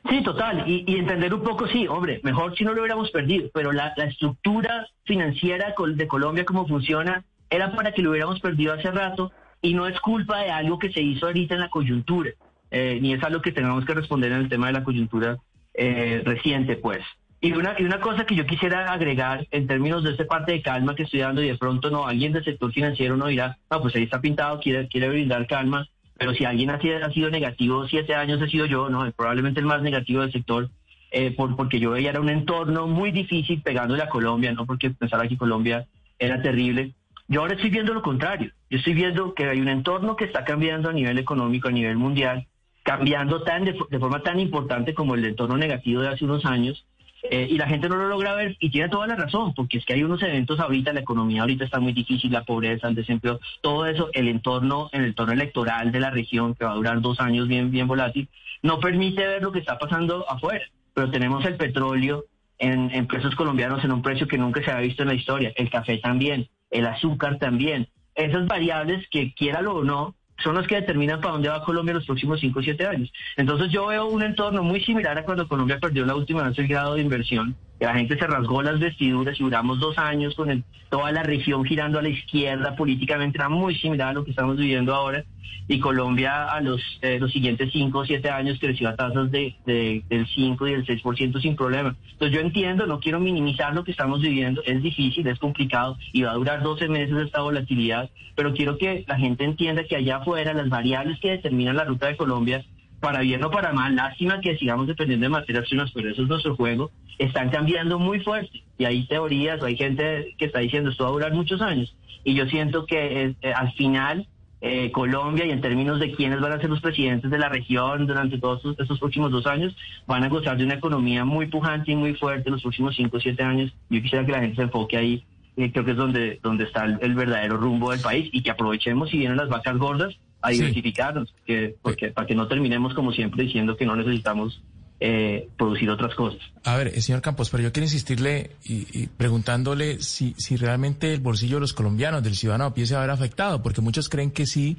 Sí, 0.08 0.22
total. 0.22 0.64
Y, 0.66 0.96
entender 0.96 1.34
un 1.34 1.42
poco, 1.42 1.66
sí, 1.68 1.86
hombre, 1.86 2.20
mejor 2.22 2.56
si 2.56 2.64
no 2.64 2.72
lo 2.72 2.80
hubiéramos 2.80 3.10
perdido, 3.10 3.50
pero 3.52 3.72
la, 3.72 3.88
estructura 3.96 4.86
financiera 5.04 5.74
de 5.94 6.06
Colombia, 6.08 6.44
como 6.44 6.66
funciona, 6.66 7.24
era 7.48 7.72
para 7.72 7.92
que 7.92 8.02
lo 8.02 8.10
hubiéramos 8.10 8.40
perdido 8.40 8.72
hace 8.72 8.90
rato 8.90 9.32
y 9.60 9.74
no 9.74 9.86
es 9.86 10.00
culpa 10.00 10.38
de 10.38 10.50
algo 10.50 10.78
que 10.78 10.92
se 10.92 11.02
hizo 11.02 11.26
ahorita 11.26 11.54
en 11.54 11.60
la 11.60 11.68
coyuntura, 11.68 12.30
eh, 12.70 12.98
ni 13.00 13.12
es 13.12 13.22
algo 13.22 13.42
que 13.42 13.52
tengamos 13.52 13.84
que 13.84 13.94
responder 13.94 14.32
en 14.32 14.38
el 14.38 14.48
tema 14.48 14.68
de 14.68 14.72
la 14.74 14.84
coyuntura 14.84 15.38
eh, 15.74 16.22
reciente, 16.24 16.76
pues. 16.76 17.04
Y 17.42 17.52
una, 17.52 17.74
y 17.78 17.84
una 17.84 18.00
cosa 18.00 18.26
que 18.26 18.34
yo 18.34 18.46
quisiera 18.46 18.92
agregar 18.92 19.46
en 19.50 19.66
términos 19.66 20.04
de 20.04 20.10
esta 20.10 20.26
parte 20.26 20.52
de 20.52 20.62
calma 20.62 20.94
que 20.94 21.04
estoy 21.04 21.20
dando 21.20 21.42
y 21.42 21.48
de 21.48 21.56
pronto 21.56 21.90
no, 21.90 22.06
alguien 22.06 22.32
del 22.32 22.44
sector 22.44 22.70
financiero 22.72 23.16
no 23.16 23.28
dirá, 23.28 23.56
no, 23.70 23.80
pues 23.80 23.96
ahí 23.96 24.02
está 24.02 24.20
pintado, 24.20 24.60
quiere, 24.60 24.88
quiere 24.88 25.08
brindar 25.08 25.46
calma 25.46 25.88
pero 26.20 26.34
si 26.34 26.44
alguien 26.44 26.68
ha 26.68 26.78
sido, 26.78 27.02
ha 27.02 27.10
sido 27.10 27.30
negativo 27.30 27.88
siete 27.88 28.14
años, 28.14 28.42
he 28.42 28.50
sido 28.50 28.66
yo, 28.66 28.90
¿no? 28.90 29.10
Probablemente 29.12 29.58
el 29.58 29.64
más 29.64 29.80
negativo 29.80 30.20
del 30.20 30.30
sector, 30.30 30.68
eh, 31.10 31.30
por, 31.30 31.56
porque 31.56 31.80
yo 31.80 31.92
veía 31.92 32.10
era 32.10 32.20
un 32.20 32.28
entorno 32.28 32.86
muy 32.86 33.10
difícil 33.10 33.62
pegándole 33.62 34.02
a 34.02 34.10
Colombia, 34.10 34.52
¿no? 34.52 34.66
Porque 34.66 34.90
pensaba 34.90 35.26
que 35.26 35.38
Colombia 35.38 35.86
era 36.18 36.42
terrible. 36.42 36.92
Yo 37.26 37.40
ahora 37.40 37.54
estoy 37.54 37.70
viendo 37.70 37.94
lo 37.94 38.02
contrario. 38.02 38.52
Yo 38.68 38.76
estoy 38.76 38.92
viendo 38.92 39.32
que 39.32 39.48
hay 39.48 39.62
un 39.62 39.68
entorno 39.68 40.14
que 40.14 40.26
está 40.26 40.44
cambiando 40.44 40.90
a 40.90 40.92
nivel 40.92 41.16
económico, 41.16 41.68
a 41.68 41.72
nivel 41.72 41.96
mundial, 41.96 42.46
cambiando 42.82 43.42
tan 43.42 43.64
de, 43.64 43.74
de 43.88 43.98
forma 43.98 44.22
tan 44.22 44.40
importante 44.40 44.92
como 44.92 45.14
el 45.14 45.24
entorno 45.24 45.56
negativo 45.56 46.02
de 46.02 46.08
hace 46.08 46.26
unos 46.26 46.44
años, 46.44 46.84
eh, 47.22 47.48
y 47.50 47.58
la 47.58 47.66
gente 47.66 47.88
no 47.88 47.96
lo 47.96 48.08
logra 48.08 48.34
ver 48.34 48.56
y 48.60 48.70
tiene 48.70 48.88
toda 48.88 49.06
la 49.06 49.16
razón, 49.16 49.52
porque 49.54 49.78
es 49.78 49.84
que 49.84 49.94
hay 49.94 50.02
unos 50.02 50.22
eventos 50.22 50.58
ahorita, 50.58 50.92
la 50.92 51.00
economía 51.00 51.42
ahorita 51.42 51.64
está 51.64 51.80
muy 51.80 51.92
difícil, 51.92 52.32
la 52.32 52.44
pobreza, 52.44 52.88
el 52.88 52.94
desempleo, 52.94 53.40
todo 53.60 53.86
eso, 53.86 54.08
el 54.12 54.28
entorno, 54.28 54.88
el 54.92 55.04
entorno 55.04 55.32
electoral 55.32 55.92
de 55.92 56.00
la 56.00 56.10
región, 56.10 56.54
que 56.54 56.64
va 56.64 56.72
a 56.72 56.76
durar 56.76 57.00
dos 57.00 57.20
años 57.20 57.48
bien, 57.48 57.70
bien 57.70 57.86
volátil, 57.86 58.28
no 58.62 58.80
permite 58.80 59.26
ver 59.26 59.42
lo 59.42 59.52
que 59.52 59.58
está 59.58 59.78
pasando 59.78 60.28
afuera. 60.30 60.64
Pero 60.94 61.10
tenemos 61.10 61.44
el 61.44 61.56
petróleo 61.56 62.24
en, 62.58 62.90
en 62.90 63.06
colombianos 63.36 63.84
en 63.84 63.92
un 63.92 64.02
precio 64.02 64.26
que 64.26 64.38
nunca 64.38 64.62
se 64.62 64.70
había 64.70 64.88
visto 64.88 65.02
en 65.02 65.08
la 65.08 65.14
historia, 65.14 65.52
el 65.56 65.70
café 65.70 65.98
también, 65.98 66.48
el 66.70 66.86
azúcar 66.86 67.38
también. 67.38 67.88
Esas 68.14 68.46
variables 68.46 69.06
que 69.10 69.32
quiera 69.34 69.60
o 69.60 69.84
no, 69.84 70.14
son 70.42 70.54
los 70.54 70.66
que 70.66 70.76
determinan 70.76 71.20
para 71.20 71.32
dónde 71.32 71.48
va 71.48 71.64
Colombia 71.64 71.94
los 71.94 72.06
próximos 72.06 72.40
5 72.40 72.58
o 72.58 72.62
7 72.62 72.86
años. 72.86 73.12
Entonces 73.36 73.70
yo 73.70 73.86
veo 73.86 74.06
un 74.06 74.22
entorno 74.22 74.62
muy 74.62 74.80
similar 74.82 75.16
a 75.18 75.24
cuando 75.24 75.48
Colombia 75.48 75.78
perdió 75.80 76.04
la 76.04 76.14
última 76.14 76.42
vez 76.42 76.58
el 76.58 76.68
grado 76.68 76.94
de 76.94 77.02
inversión 77.02 77.56
la 77.86 77.94
gente 77.94 78.18
se 78.18 78.26
rasgó 78.26 78.62
las 78.62 78.78
vestiduras 78.78 79.40
y 79.40 79.42
duramos 79.42 79.80
dos 79.80 79.96
años 79.98 80.34
con 80.34 80.64
toda 80.90 81.12
la 81.12 81.22
región 81.22 81.64
girando 81.64 81.98
a 81.98 82.02
la 82.02 82.10
izquierda 82.10 82.76
políticamente, 82.76 83.38
era 83.38 83.48
muy 83.48 83.74
similar 83.76 84.08
a 84.08 84.12
lo 84.12 84.24
que 84.24 84.30
estamos 84.30 84.56
viviendo 84.56 84.94
ahora. 84.94 85.24
Y 85.66 85.78
Colombia 85.78 86.46
a 86.46 86.60
los, 86.60 86.80
eh, 87.00 87.18
los 87.20 87.30
siguientes 87.30 87.70
cinco 87.72 88.00
o 88.00 88.04
siete 88.04 88.28
años 88.28 88.58
creció 88.58 88.88
a 88.88 88.96
tasas 88.96 89.30
de, 89.30 89.54
del 89.64 90.26
5 90.34 90.66
y 90.66 90.72
del 90.72 90.84
6% 90.84 91.40
sin 91.40 91.54
problema. 91.54 91.94
Entonces 92.12 92.34
yo 92.34 92.40
entiendo, 92.40 92.86
no 92.86 92.98
quiero 92.98 93.20
minimizar 93.20 93.72
lo 93.72 93.84
que 93.84 93.92
estamos 93.92 94.20
viviendo, 94.20 94.62
es 94.64 94.82
difícil, 94.82 95.28
es 95.28 95.38
complicado 95.38 95.96
y 96.12 96.22
va 96.22 96.32
a 96.32 96.34
durar 96.34 96.62
12 96.64 96.88
meses 96.88 97.16
esta 97.16 97.42
volatilidad, 97.42 98.10
pero 98.34 98.52
quiero 98.52 98.78
que 98.78 99.04
la 99.06 99.16
gente 99.16 99.44
entienda 99.44 99.84
que 99.84 99.94
allá 99.94 100.16
afuera 100.16 100.54
las 100.54 100.68
variables 100.68 101.20
que 101.20 101.30
determinan 101.30 101.76
la 101.76 101.84
ruta 101.84 102.08
de 102.08 102.16
Colombia 102.16 102.64
para 103.00 103.20
bien 103.20 103.42
o 103.42 103.50
para 103.50 103.72
mal, 103.72 103.96
lástima 103.96 104.40
que 104.40 104.56
sigamos 104.56 104.86
dependiendo 104.86 105.24
de 105.24 105.30
materias 105.30 105.68
primas, 105.68 105.90
pero 105.92 106.10
eso 106.10 106.22
es 106.22 106.28
nuestro 106.28 106.54
juego, 106.54 106.90
están 107.18 107.50
cambiando 107.50 107.98
muy 107.98 108.20
fuerte. 108.20 108.62
Y 108.78 108.84
hay 108.84 109.06
teorías 109.06 109.62
o 109.62 109.66
hay 109.66 109.76
gente 109.76 110.34
que 110.38 110.46
está 110.46 110.60
diciendo 110.60 110.90
esto 110.90 111.04
va 111.04 111.10
a 111.10 111.12
durar 111.12 111.32
muchos 111.32 111.60
años. 111.62 111.94
Y 112.24 112.34
yo 112.34 112.46
siento 112.46 112.86
que 112.86 113.34
eh, 113.40 113.52
al 113.54 113.72
final 113.72 114.26
eh, 114.60 114.90
Colombia 114.92 115.46
y 115.46 115.50
en 115.50 115.62
términos 115.62 115.98
de 115.98 116.12
quiénes 116.12 116.40
van 116.40 116.52
a 116.52 116.60
ser 116.60 116.68
los 116.68 116.82
presidentes 116.82 117.30
de 117.30 117.38
la 117.38 117.48
región 117.48 118.06
durante 118.06 118.38
todos 118.38 118.62
estos, 118.78 118.98
próximos 118.98 119.32
dos 119.32 119.46
años, 119.46 119.74
van 120.06 120.22
a 120.22 120.28
gozar 120.28 120.58
de 120.58 120.64
una 120.64 120.74
economía 120.74 121.24
muy 121.24 121.46
pujante 121.46 121.92
y 121.92 121.96
muy 121.96 122.14
fuerte 122.14 122.50
los 122.50 122.62
próximos 122.62 122.94
cinco 122.94 123.16
o 123.16 123.20
siete 123.20 123.42
años. 123.42 123.72
Yo 123.88 124.02
quisiera 124.02 124.26
que 124.26 124.32
la 124.32 124.40
gente 124.40 124.56
se 124.56 124.62
enfoque 124.62 124.98
ahí. 124.98 125.24
Eh, 125.56 125.72
creo 125.72 125.84
que 125.84 125.92
es 125.92 125.96
donde, 125.96 126.38
donde 126.42 126.64
está 126.64 126.84
el 126.84 127.14
verdadero 127.14 127.56
rumbo 127.56 127.90
del 127.90 128.00
país 128.00 128.28
y 128.32 128.42
que 128.42 128.50
aprovechemos 128.50 129.10
si 129.10 129.18
vienen 129.18 129.38
las 129.38 129.48
vacas 129.48 129.78
gordas 129.78 130.16
a 130.42 130.50
diversificarnos, 130.50 131.34
que, 131.46 131.76
porque, 131.82 132.08
para 132.08 132.26
que 132.26 132.34
no 132.34 132.48
terminemos 132.48 132.94
como 132.94 133.12
siempre 133.12 133.44
diciendo 133.44 133.76
que 133.76 133.86
no 133.86 133.96
necesitamos 133.96 134.62
eh, 135.00 135.48
producir 135.56 135.88
otras 135.90 136.14
cosas. 136.14 136.40
A 136.64 136.76
ver, 136.76 136.88
eh, 136.88 137.00
señor 137.00 137.22
Campos, 137.22 137.50
pero 137.50 137.62
yo 137.62 137.72
quiero 137.72 137.84
insistirle 137.84 138.50
y, 138.64 139.06
preguntándole 139.06 140.00
si, 140.02 140.34
si 140.36 140.56
realmente 140.56 141.12
el 141.12 141.20
bolsillo 141.20 141.56
de 141.56 141.62
los 141.62 141.72
colombianos, 141.72 142.22
del 142.22 142.36
ciudadano 142.36 142.66
a 142.66 142.74
pie, 142.74 142.86
se 142.86 142.94
va 142.94 143.00
a 143.00 143.06
ver 143.06 143.10
afectado, 143.10 143.62
porque 143.62 143.80
muchos 143.80 144.08
creen 144.08 144.30
que 144.30 144.46
sí 144.46 144.76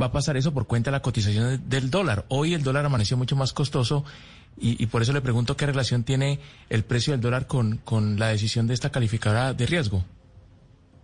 va 0.00 0.06
a 0.06 0.12
pasar 0.12 0.36
eso 0.36 0.54
por 0.54 0.66
cuenta 0.66 0.90
de 0.90 0.96
la 0.96 1.02
cotización 1.02 1.68
del 1.68 1.90
dólar. 1.90 2.24
Hoy 2.28 2.54
el 2.54 2.62
dólar 2.62 2.86
amaneció 2.86 3.16
mucho 3.16 3.34
más 3.34 3.52
costoso 3.52 4.04
y, 4.60 4.80
y, 4.82 4.86
por 4.86 5.02
eso 5.02 5.12
le 5.12 5.20
pregunto 5.20 5.56
qué 5.56 5.66
relación 5.66 6.04
tiene 6.04 6.38
el 6.68 6.84
precio 6.84 7.12
del 7.12 7.20
dólar 7.20 7.46
con, 7.46 7.78
con 7.78 8.18
la 8.18 8.28
decisión 8.28 8.66
de 8.66 8.74
esta 8.74 8.90
calificadora 8.90 9.54
de 9.54 9.66
riesgo 9.66 10.04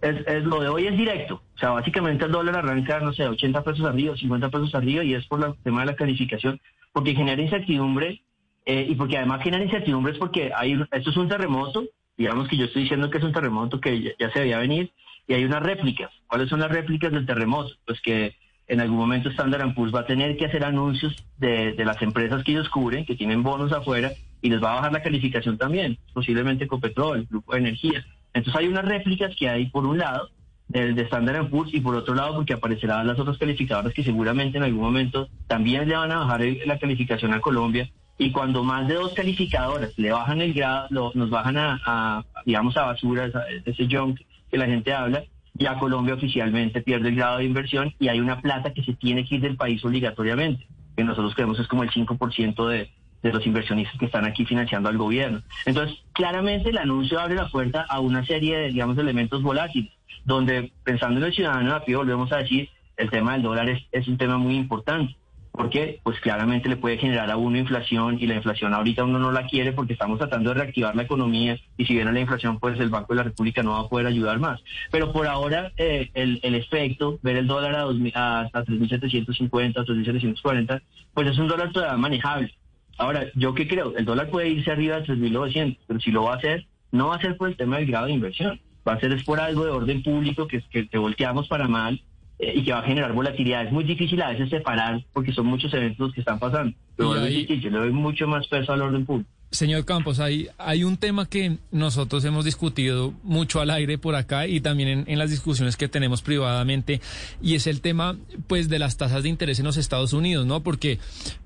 es, 0.05 0.45
lo 0.45 0.61
de 0.61 0.69
hoy 0.69 0.87
es 0.87 0.97
directo. 0.97 1.43
O 1.55 1.59
sea, 1.59 1.71
básicamente 1.71 2.25
el 2.25 2.33
dólar 2.33 2.57
arranca, 2.57 3.01
no 3.01 3.13
sé, 3.13 3.27
80 3.27 3.63
pesos 3.63 3.85
arriba, 3.85 4.17
50 4.17 4.49
pesos 4.51 4.75
arriba, 4.75 5.03
y 5.05 5.15
es 5.15 5.27
por 5.27 5.45
el 5.45 5.55
tema 5.63 5.81
de 5.81 5.87
la 5.87 5.97
calificación, 5.97 6.61
porque 6.93 7.15
genera 7.15 7.41
incertidumbre, 7.41 8.23
eh, 8.67 8.87
y 8.89 8.95
porque 8.95 9.17
además 9.17 9.43
genera 9.43 9.65
incertidumbre 9.65 10.13
es 10.13 10.19
porque 10.19 10.51
hay, 10.55 10.81
esto 10.93 11.11
es 11.11 11.17
un 11.17 11.29
terremoto, 11.29 11.85
digamos 12.17 12.49
que 12.49 12.57
yo 12.57 12.67
estoy 12.67 12.83
diciendo 12.83 13.11
que 13.11 13.19
es 13.19 13.25
un 13.25 13.33
terremoto 13.33 13.81
que 13.81 14.15
ya, 14.19 14.31
se 14.31 14.41
debía 14.41 14.59
venir, 14.59 14.91
y 15.27 15.35
hay 15.35 15.45
unas 15.45 15.63
réplicas. 15.63 16.11
¿Cuáles 16.27 16.49
son 16.49 16.61
las 16.61 16.71
réplicas 16.71 17.11
del 17.11 17.27
terremoto? 17.27 17.71
Pues 17.87 18.01
que 18.03 18.37
en 18.67 18.81
algún 18.81 18.99
momento 18.99 19.31
Standard 19.31 19.75
Poor's 19.75 19.95
va 19.95 20.01
a 20.01 20.07
tener 20.07 20.37
que 20.37 20.47
hacer 20.47 20.65
anuncios 20.65 21.15
de, 21.39 21.73
de 21.73 21.85
las 21.85 22.01
empresas 22.03 22.43
que 22.45 22.53
ellos 22.53 22.69
cubren, 22.69 23.05
que 23.05 23.17
tienen 23.17 23.43
bonos 23.43 23.73
afuera, 23.73 24.13
y 24.45 24.51
les 24.51 24.63
va 24.63 24.73
a 24.73 24.75
bajar 24.77 24.93
la 24.93 25.03
calificación 25.03 25.57
también, 25.57 25.97
posiblemente 26.13 26.65
el 26.65 27.27
grupo 27.27 27.53
de 27.53 27.59
energía. 27.59 28.05
Entonces 28.35 28.61
hay 28.61 28.69
unas 28.69 28.85
réplicas 28.85 29.35
que 29.37 29.49
hay 29.49 29.67
por 29.67 29.87
un 29.87 29.99
lado 29.99 30.29
del 30.69 30.95
de 30.95 31.03
Standard 31.03 31.49
Poor's 31.49 31.73
y 31.73 31.81
por 31.81 31.95
otro 31.95 32.15
lado 32.15 32.35
porque 32.35 32.53
aparecerán 32.53 33.07
las 33.07 33.19
otras 33.19 33.39
calificadoras 33.39 33.95
que 33.95 34.03
seguramente 34.03 34.59
en 34.59 34.65
algún 34.65 34.83
momento 34.83 35.29
también 35.47 35.89
le 35.89 35.97
van 35.97 36.11
a 36.11 36.19
bajar 36.19 36.43
la 36.67 36.79
calificación 36.79 37.33
a 37.33 37.41
Colombia. 37.41 37.89
Y 38.19 38.31
cuando 38.31 38.63
más 38.63 38.87
de 38.87 38.95
dos 38.95 39.13
calificadoras 39.15 39.97
le 39.97 40.13
bajan 40.13 40.41
el 40.41 40.53
grado, 40.53 41.13
nos 41.15 41.31
bajan 41.31 41.57
a, 41.59 42.25
digamos 42.45 42.77
a 42.77 42.87
basura, 42.87 43.31
ese 43.65 43.89
junk 43.91 44.21
que 44.51 44.59
la 44.59 44.67
gente 44.67 44.93
habla, 44.93 45.25
ya 45.55 45.79
Colombia 45.79 46.15
oficialmente 46.15 46.81
pierde 46.81 47.09
el 47.09 47.17
grado 47.17 47.39
de 47.39 47.45
inversión 47.45 47.95
y 47.99 48.09
hay 48.09 48.21
una 48.21 48.41
plata 48.41 48.73
que 48.73 48.85
se 48.85 48.95
tiene 48.95 49.25
que 49.25 49.37
ir 49.37 49.41
del 49.41 49.57
país 49.57 49.85
obligatoriamente, 49.85 50.67
que 50.97 51.05
nosotros 51.05 51.35
creemos 51.35 51.59
es 51.59 51.69
como 51.69 51.83
el 51.83 51.91
5% 51.91 52.69
de, 52.69 52.91
de 53.25 53.33
los 53.33 53.47
inversionistas 53.47 53.99
que 53.99 54.05
están 54.05 54.27
aquí 54.27 54.45
financiando 54.45 54.89
al 54.89 54.99
gobierno. 54.99 55.43
Entonces, 55.65 55.99
claramente 56.13 56.69
el 56.69 56.79
anuncio 56.79 57.19
abre 57.19 57.35
la 57.35 57.49
puerta 57.49 57.87
a 57.89 57.99
una 58.01 58.25
serie 58.27 58.57
de, 58.57 58.69
digamos, 58.69 58.99
elementos 58.99 59.43
volátiles, 59.43 59.91
donde 60.25 60.73
pensando 60.85 61.19
en 61.19 61.27
el 61.27 61.35
ciudadano 61.35 61.75
a 61.75 61.85
pie, 61.85 61.97
volvemos 61.97 62.31
a 62.33 62.39
decir, 62.39 62.69
el 62.97 63.11
tema 63.11 63.33
del 63.33 63.43
dólar 63.43 63.69
es, 63.71 63.83
es 63.93 64.07
un 64.07 64.19
tema 64.19 64.37
muy 64.37 64.57
importante 64.57 65.17
porque 65.57 66.01
pues 66.03 66.19
claramente 66.19 66.69
le 66.69 66.77
puede 66.77 66.99
generar 66.99 67.31
a 67.31 67.37
uno 67.37 67.57
inflación 67.57 68.19
y 68.21 68.27
la 68.27 68.35
inflación 68.35 68.75
ahorita 68.75 69.05
uno 69.05 69.21
no 69.21 69.31
la 69.31 69.47
quiere 69.47 69.73
porque 69.73 69.93
estamos 69.93 70.19
tratando 70.19 70.51
de 70.51 70.57
reactivar 70.57 70.97
la 70.97 71.05
economía 71.05 71.57
y 71.77 71.87
si 71.87 71.95
viene 71.95 72.13
la 72.13 72.19
inflación 72.19 72.59
pues 72.59 72.79
el 72.81 72.89
Banco 72.89 73.13
de 73.13 73.19
la 73.19 73.23
República 73.23 73.63
no 73.63 73.71
va 73.71 73.81
a 73.81 73.89
poder 73.89 74.09
ayudar 74.09 74.41
más. 74.41 74.61
Pero 74.91 75.13
por 75.13 75.29
ahora 75.29 75.71
eh, 75.77 76.11
el, 76.15 76.41
el, 76.43 76.57
efecto, 76.57 77.21
ver 77.23 77.37
el 77.37 77.47
dólar 77.47 77.77
a, 77.77 77.85
a 77.85 78.41
hasta 78.41 78.65
3.750, 78.65 79.75
3.740, 79.75 80.83
pues 81.15 81.29
es 81.29 81.39
un 81.39 81.47
dólar 81.47 81.71
todavía 81.71 81.99
manejable. 81.99 82.53
Ahora, 82.99 83.27
¿yo 83.35 83.55
qué 83.55 83.67
creo? 83.67 83.97
El 83.97 84.05
dólar 84.05 84.29
puede 84.31 84.49
irse 84.49 84.71
arriba 84.71 85.01
de 85.01 85.07
3.900, 85.07 85.79
pero 85.87 86.01
si 86.01 86.11
lo 86.11 86.25
va 86.25 86.35
a 86.35 86.37
hacer, 86.37 86.67
no 86.93 87.09
va 87.09 87.17
a 87.17 87.21
ser 87.21 87.37
por 87.37 87.49
el 87.49 87.57
tema 87.57 87.79
del 87.79 87.87
grado 87.87 88.07
de 88.07 88.13
inversión. 88.13 88.61
Va 88.87 88.95
a 88.95 89.01
ser 89.01 89.13
es 89.13 89.25
por 89.25 89.41
algo 89.41 89.65
de 89.65 89.71
orden 89.71 90.03
público 90.03 90.47
que, 90.47 90.63
que, 90.63 90.89
que 90.89 90.99
volteamos 90.99 91.49
para 91.49 91.67
mal 91.67 92.01
eh, 92.39 92.53
y 92.57 92.65
que 92.65 92.73
va 92.73 92.81
a 92.81 92.85
generar 92.85 93.13
volatilidad. 93.13 93.65
Es 93.65 93.73
muy 93.73 93.85
difícil 93.85 94.21
a 94.23 94.31
veces 94.31 94.51
separar 94.51 95.03
porque 95.13 95.33
son 95.33 95.47
muchos 95.47 95.73
eventos 95.73 96.13
que 96.13 96.21
están 96.21 96.39
pasando. 96.39 96.77
Pero 96.97 97.13
ahí... 97.15 97.47
es 97.49 97.65
le 97.65 97.71
doy 97.71 97.93
mucho 97.93 98.29
más 98.29 98.47
peso 98.49 98.73
al 98.73 98.83
orden 98.83 99.07
público. 99.07 99.31
Señor 99.55 99.85
Campos, 99.85 100.19
hay, 100.19 100.49
hay 100.59 100.83
un 100.83 100.97
tema 100.97 101.27
que 101.27 101.59
nosotros 101.71 102.25
hemos 102.25 102.45
discutido 102.45 103.15
mucho 103.23 103.61
al 103.61 103.71
aire 103.71 103.99
por 103.99 104.17
acá 104.17 104.49
y 104.49 104.61
también 104.61 105.05
en, 105.07 105.19
las 105.19 105.31
discusiones 105.31 105.77
que 105.77 105.89
tenemos 105.89 106.23
privadamente 106.23 107.01
y 107.41 107.55
es 107.55 107.69
el 107.69 107.81
tema 107.81 108.17
pues 108.49 108.69
de 108.69 108.81
las 108.81 108.97
tasas 108.97 109.23
de 109.23 109.29
interés 109.29 109.61
en 109.61 109.67
los 109.67 109.77
Estados 109.77 110.13
Unidos, 110.13 110.45
¿no? 110.45 110.65
Porque 110.65 110.99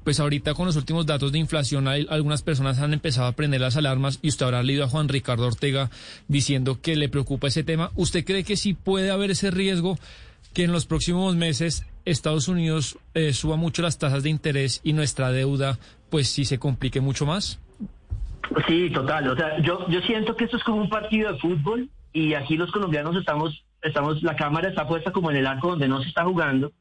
pues 0.05 0.21
ahorita 0.21 0.55
con 0.55 0.65
los 0.65 0.77
últimos 0.77 1.05
datos 1.05 1.33
de 1.33 1.39
inflación 1.39 1.87
hay, 1.87 2.07
algunas 2.09 2.41
personas 2.41 2.79
han 2.79 2.95
empezado 2.95 3.27
a 3.27 3.33
prender 3.33 3.61
las 3.61 3.77
alarmas 3.77 4.21
y 4.23 4.29
usted 4.29 4.47
habrá 4.47 4.63
leído 4.63 4.85
a 4.85 4.89
Juan 4.89 5.09
Ricardo 5.09 5.47
Ortega 5.47 5.91
diciendo 6.29 6.81
que 6.81 6.97
le 6.97 7.11
preocupa 7.11 7.49
ese 7.49 7.63
tema. 7.63 7.91
¿Usted 7.95 8.25
cree 8.25 8.43
que 8.43 8.57
sí 8.57 8.73
puede 8.73 9.11
haber 9.11 9.33
ese 9.33 9.51
riesgo 9.51 9.99
que 10.55 10.65
en 10.65 10.73
los 10.73 10.87
próximos 10.87 11.37
meses 11.37 11.85
Estados 12.07 12.49
Unidos 12.49 12.97
eh, 13.13 13.35
suba 13.35 13.57
mucho 13.57 13.83
las 13.83 13.99
tasas 13.99 14.23
de 14.23 14.31
interés 14.31 14.81
y 14.83 14.95
nuestra 14.95 15.31
deuda 15.31 15.79
pues 16.09 16.29
sí 16.29 16.47
se 16.47 16.59
complique 16.59 17.03
mucho 17.03 17.27
más? 17.27 17.59
Sí, 18.67 18.91
total. 18.91 19.29
O 19.29 19.37
sea, 19.37 19.59
yo, 19.61 19.89
yo 19.89 20.01
siento 20.03 20.37
que 20.37 20.45
esto 20.45 20.57
es 20.57 20.65
como 20.65 20.79
un 20.79 20.89
partido 20.89 21.33
de 21.33 21.39
fútbol 21.39 21.89
y 22.13 22.35
aquí 22.35 22.57
los 22.57 22.71
colombianos 22.73 23.17
estamos, 23.17 23.65
estamos, 23.83 24.23
la 24.23 24.37
cámara 24.37 24.69
está 24.69 24.87
puesta 24.87 25.13
como 25.13 25.31
en 25.31 25.37
el 25.37 25.47
arco 25.47 25.71
donde 25.71 25.89
no 25.89 26.01
se 26.03 26.09
está 26.09 26.25
jugando. 26.25 26.73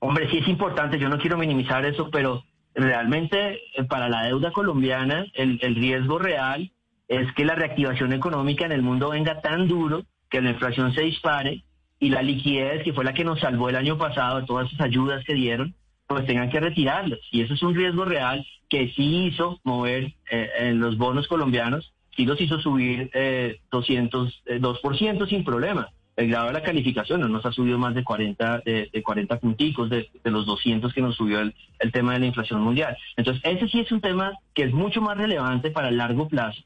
Hombre, 0.00 0.28
sí 0.30 0.38
es 0.38 0.48
importante, 0.48 0.98
yo 0.98 1.08
no 1.08 1.18
quiero 1.18 1.38
minimizar 1.38 1.84
eso, 1.86 2.10
pero 2.10 2.44
realmente 2.74 3.60
eh, 3.74 3.84
para 3.88 4.08
la 4.08 4.24
deuda 4.24 4.52
colombiana 4.52 5.26
el, 5.34 5.58
el 5.62 5.74
riesgo 5.76 6.18
real 6.18 6.70
es 7.08 7.32
que 7.34 7.44
la 7.44 7.54
reactivación 7.54 8.12
económica 8.12 8.66
en 8.66 8.72
el 8.72 8.82
mundo 8.82 9.10
venga 9.10 9.40
tan 9.40 9.68
duro 9.68 10.04
que 10.28 10.40
la 10.40 10.50
inflación 10.50 10.92
se 10.92 11.02
dispare 11.02 11.64
y 12.00 12.10
la 12.10 12.22
liquidez, 12.22 12.82
que 12.82 12.92
fue 12.92 13.04
la 13.04 13.14
que 13.14 13.24
nos 13.24 13.40
salvó 13.40 13.68
el 13.68 13.76
año 13.76 13.96
pasado, 13.96 14.44
todas 14.44 14.66
esas 14.68 14.80
ayudas 14.80 15.24
que 15.24 15.34
dieron, 15.34 15.74
pues 16.06 16.26
tengan 16.26 16.50
que 16.50 16.60
retirarlas. 16.60 17.20
Y 17.30 17.42
eso 17.42 17.54
es 17.54 17.62
un 17.62 17.74
riesgo 17.74 18.04
real 18.04 18.44
que 18.74 18.88
sí 18.96 19.26
hizo 19.26 19.60
mover 19.62 20.14
eh, 20.28 20.50
en 20.58 20.80
los 20.80 20.98
bonos 20.98 21.28
colombianos, 21.28 21.94
sí 22.16 22.24
los 22.24 22.40
hizo 22.40 22.58
subir 22.58 23.08
eh, 23.14 23.60
200, 23.70 24.42
eh, 24.46 24.60
2% 24.60 25.28
sin 25.28 25.44
problema. 25.44 25.90
El 26.16 26.28
grado 26.28 26.48
de 26.48 26.54
la 26.54 26.62
calificación 26.64 27.20
no 27.20 27.28
nos 27.28 27.46
ha 27.46 27.52
subido 27.52 27.78
más 27.78 27.94
de 27.94 28.02
40, 28.02 28.62
de, 28.66 28.90
de 28.92 29.02
40 29.04 29.38
punticos 29.38 29.90
de, 29.90 30.10
los 30.24 30.44
200 30.46 30.92
que 30.92 31.02
nos 31.02 31.14
subió 31.14 31.38
el, 31.38 31.54
tema 31.92 32.14
de 32.14 32.18
la 32.18 32.26
inflación 32.26 32.62
mundial. 32.62 32.96
Entonces, 33.16 33.44
ese 33.44 33.68
sí 33.68 33.78
es 33.78 33.92
un 33.92 34.00
tema 34.00 34.32
que 34.54 34.64
es 34.64 34.72
mucho 34.72 35.00
más 35.00 35.16
relevante 35.18 35.70
para 35.70 35.88
el 35.88 35.96
largo 35.96 36.26
plazo. 36.26 36.60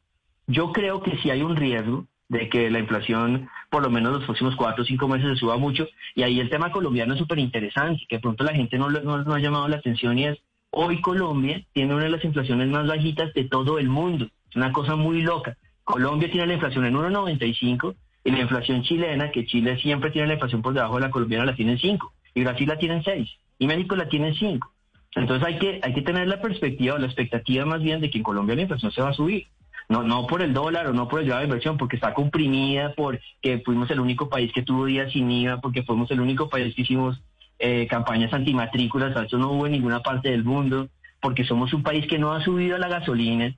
Yo 0.47 0.73
creo 0.73 1.03
que 1.03 1.19
sí 1.19 1.29
hay 1.29 1.43
un 1.43 1.57
riesgo 1.57 2.07
de 2.31 2.49
que 2.49 2.71
la 2.71 2.79
inflación 2.79 3.51
por 3.71 3.83
lo 3.83 3.91
menos 3.91 4.13
los 4.13 4.25
próximos 4.25 4.57
cuatro 4.57 4.83
o 4.83 4.87
cinco 4.87 5.09
meses 5.09 5.29
se 5.29 5.37
suba 5.37 5.59
mucho. 5.59 5.87
Y 6.15 6.23
ahí 6.23 6.41
el 6.41 6.49
tema 6.49 6.73
colombiano 6.73 7.13
es 7.13 7.19
súper 7.19 7.39
interesante, 7.39 8.03
que 8.09 8.19
pronto 8.19 8.45
la 8.45 8.55
gente 8.55 8.79
no, 8.79 8.89
no, 8.89 9.35
ha 9.35 9.41
llamado 9.41 9.69
la 9.69 9.77
atención 9.77 10.19
y 10.19 10.25
es, 10.25 10.39
hoy 10.71 11.01
Colombia 11.01 11.65
tiene 11.73 11.95
una 11.95 12.05
de 12.05 12.11
las 12.11 12.25
inflaciones 12.25 12.69
más 12.69 12.87
bajitas 12.87 13.33
de 13.35 13.45
todo 13.45 13.79
el 13.79 13.89
mundo. 13.89 14.29
Es 14.51 14.57
una 14.57 14.73
cosa 14.73 14.97
muy 14.97 15.23
loca. 15.23 15.57
Colombia 15.85 16.31
tiene 16.31 16.47
la 16.47 16.55
inflación 16.55 16.85
en 16.85 16.95
1,95 16.95 17.95
y 18.25 18.31
la 18.31 18.41
inflación 18.41 18.83
chilena, 18.83 19.31
que 19.31 19.47
Chile 19.47 19.79
siempre 19.81 20.11
tiene 20.11 20.29
la 20.29 20.35
inflación 20.35 20.63
por 20.63 20.75
debajo 20.75 20.97
de 20.97 21.03
la 21.03 21.11
colombiana, 21.11 21.47
la 21.47 21.57
tiene 21.57 21.73
en 21.73 21.79
5. 21.79 22.13
Y 22.35 22.43
Brasil 22.43 22.69
la 22.69 22.79
tiene 22.79 22.97
en 22.97 23.05
6. 23.05 23.29
Y 23.59 23.67
México 23.67 23.97
la 23.97 24.09
tiene 24.09 24.29
en 24.29 24.35
5. 24.35 24.73
Entonces 25.17 25.47
hay 25.47 25.59
que, 25.59 25.81
hay 25.83 25.95
que 25.95 26.03
tener 26.03 26.29
la 26.29 26.41
perspectiva, 26.41 26.99
la 26.99 27.07
expectativa 27.07 27.65
más 27.65 27.83
bien 27.83 28.01
de 28.01 28.11
que 28.11 28.19
en 28.19 28.25
Colombia 28.25 28.55
la 28.55 28.63
inflación 28.63 28.93
se 28.93 29.01
va 29.01 29.11
a 29.11 29.15
subir 29.15 29.47
no, 29.89 30.03
no 30.03 30.27
por 30.27 30.43
el 30.43 30.53
dólar 30.53 30.87
o 30.87 30.93
no 30.93 31.09
por 31.09 31.21
el 31.21 31.27
grado 31.27 31.41
de 31.41 31.47
inversión, 31.47 31.79
porque 31.79 31.97
está 31.97 32.13
comprimida, 32.13 32.93
porque 32.95 33.63
fuimos 33.65 33.91
el 33.91 34.01
único 34.01 34.29
país 34.29 34.53
que 34.53 34.63
tuvo 34.63 34.85
días 34.85 35.13
sin 35.13 35.31
IVA, 35.31 35.61
porque 35.61 35.83
fuimos 35.83 36.11
el 36.11 36.21
único 36.21 36.49
país 36.49 36.75
que 36.75 36.83
hicimos 36.83 37.21
eh, 37.59 37.87
campañas 37.89 38.33
antimatrículas, 38.33 39.17
eso 39.25 39.39
no 39.39 39.53
hubo 39.53 39.67
en 39.67 39.73
ninguna 39.73 40.01
parte 40.01 40.31
del 40.31 40.45
mundo, 40.45 40.89
porque 41.21 41.45
somos 41.45 41.73
un 41.73 41.83
país 41.83 42.07
que 42.07 42.19
no 42.19 42.33
ha 42.33 42.43
subido 42.43 42.79
la 42.79 42.89
gasolina, 42.89 43.55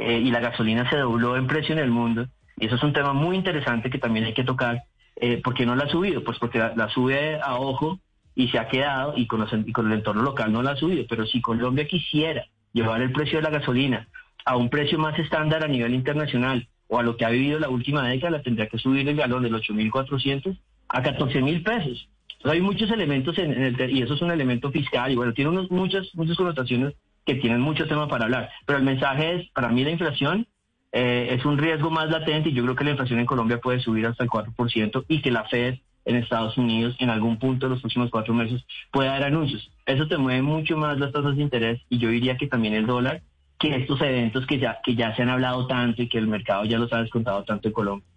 eh, 0.00 0.18
y 0.18 0.30
la 0.30 0.40
gasolina 0.40 0.88
se 0.88 0.96
dobló 0.96 1.36
en 1.36 1.46
precio 1.46 1.74
en 1.74 1.78
el 1.78 1.90
mundo. 1.90 2.26
Y 2.56 2.66
eso 2.66 2.76
es 2.76 2.82
un 2.82 2.94
tema 2.94 3.12
muy 3.12 3.36
interesante 3.36 3.90
que 3.90 3.98
también 3.98 4.24
hay 4.24 4.32
que 4.32 4.44
tocar. 4.44 4.84
Eh, 5.16 5.40
¿Por 5.42 5.52
qué 5.52 5.66
no 5.66 5.74
la 5.74 5.84
ha 5.84 5.88
subido? 5.88 6.24
Pues 6.24 6.38
porque 6.38 6.58
la, 6.58 6.88
sube 6.88 7.38
a 7.42 7.56
ojo 7.56 8.00
y 8.34 8.48
se 8.48 8.58
ha 8.58 8.68
quedado 8.68 9.14
y 9.16 9.26
con, 9.26 9.46
y 9.66 9.72
con 9.72 9.86
el 9.86 9.98
entorno 9.98 10.22
local 10.22 10.52
no 10.52 10.62
la 10.62 10.72
ha 10.72 10.76
subido. 10.76 11.04
Pero 11.06 11.26
si 11.26 11.42
Colombia 11.42 11.86
quisiera 11.86 12.46
llevar 12.72 13.02
el 13.02 13.12
precio 13.12 13.38
de 13.38 13.42
la 13.42 13.50
gasolina 13.50 14.08
a 14.46 14.56
un 14.56 14.70
precio 14.70 14.98
más 14.98 15.18
estándar 15.18 15.64
a 15.64 15.68
nivel 15.68 15.92
internacional 15.92 16.66
o 16.88 16.98
a 16.98 17.02
lo 17.02 17.16
que 17.16 17.26
ha 17.26 17.30
vivido 17.30 17.58
la 17.58 17.68
última 17.68 18.08
década, 18.08 18.38
la 18.38 18.42
tendría 18.42 18.68
que 18.68 18.78
subir 18.78 19.06
el 19.06 19.16
galón 19.16 19.42
del 19.42 19.54
8.400 19.54 20.58
a 20.88 21.02
14.000 21.02 21.62
pesos. 21.62 22.08
Hay 22.44 22.60
muchos 22.60 22.90
elementos 22.90 23.36
en, 23.38 23.52
el, 23.52 23.90
y 23.90 24.02
eso 24.02 24.14
es 24.14 24.22
un 24.22 24.30
elemento 24.30 24.70
fiscal 24.70 25.12
y 25.12 25.16
bueno, 25.16 25.34
tiene 25.34 25.50
unos, 25.50 25.70
muchas, 25.70 26.08
muchas 26.14 26.36
connotaciones 26.36 26.94
que 27.26 27.34
tienen 27.34 27.60
mucho 27.60 27.86
tema 27.86 28.08
para 28.08 28.24
hablar. 28.24 28.50
Pero 28.66 28.78
el 28.78 28.84
mensaje 28.84 29.36
es, 29.36 29.48
para 29.50 29.68
mí 29.68 29.84
la 29.84 29.90
inflación 29.90 30.46
eh, 30.92 31.28
es 31.32 31.44
un 31.44 31.58
riesgo 31.58 31.90
más 31.90 32.08
latente 32.08 32.48
y 32.48 32.52
yo 32.52 32.62
creo 32.62 32.74
que 32.74 32.84
la 32.84 32.90
inflación 32.90 33.20
en 33.20 33.26
Colombia 33.26 33.60
puede 33.60 33.80
subir 33.80 34.06
hasta 34.06 34.24
el 34.24 34.30
4% 34.30 35.04
y 35.08 35.20
que 35.20 35.30
la 35.30 35.44
Fed 35.44 35.78
en 36.06 36.16
Estados 36.16 36.56
Unidos 36.56 36.96
en 36.98 37.10
algún 37.10 37.38
punto 37.38 37.66
de 37.66 37.70
los 37.70 37.80
próximos 37.80 38.10
cuatro 38.10 38.32
meses 38.34 38.64
pueda 38.90 39.12
dar 39.12 39.24
anuncios. 39.24 39.70
Eso 39.86 40.08
te 40.08 40.16
mueve 40.16 40.42
mucho 40.42 40.76
más 40.76 40.98
las 40.98 41.12
tasas 41.12 41.36
de 41.36 41.42
interés 41.42 41.80
y 41.88 41.98
yo 41.98 42.08
diría 42.08 42.36
que 42.36 42.46
también 42.46 42.74
el 42.74 42.86
dólar 42.86 43.22
que 43.58 43.76
estos 43.76 44.00
eventos 44.00 44.46
que 44.46 44.58
ya, 44.58 44.80
que 44.82 44.94
ya 44.94 45.14
se 45.14 45.22
han 45.22 45.28
hablado 45.28 45.66
tanto 45.66 46.02
y 46.02 46.08
que 46.08 46.16
el 46.16 46.26
mercado 46.26 46.64
ya 46.64 46.78
los 46.78 46.92
ha 46.94 47.02
descontado 47.02 47.44
tanto 47.44 47.68
en 47.68 47.74
Colombia. 47.74 48.09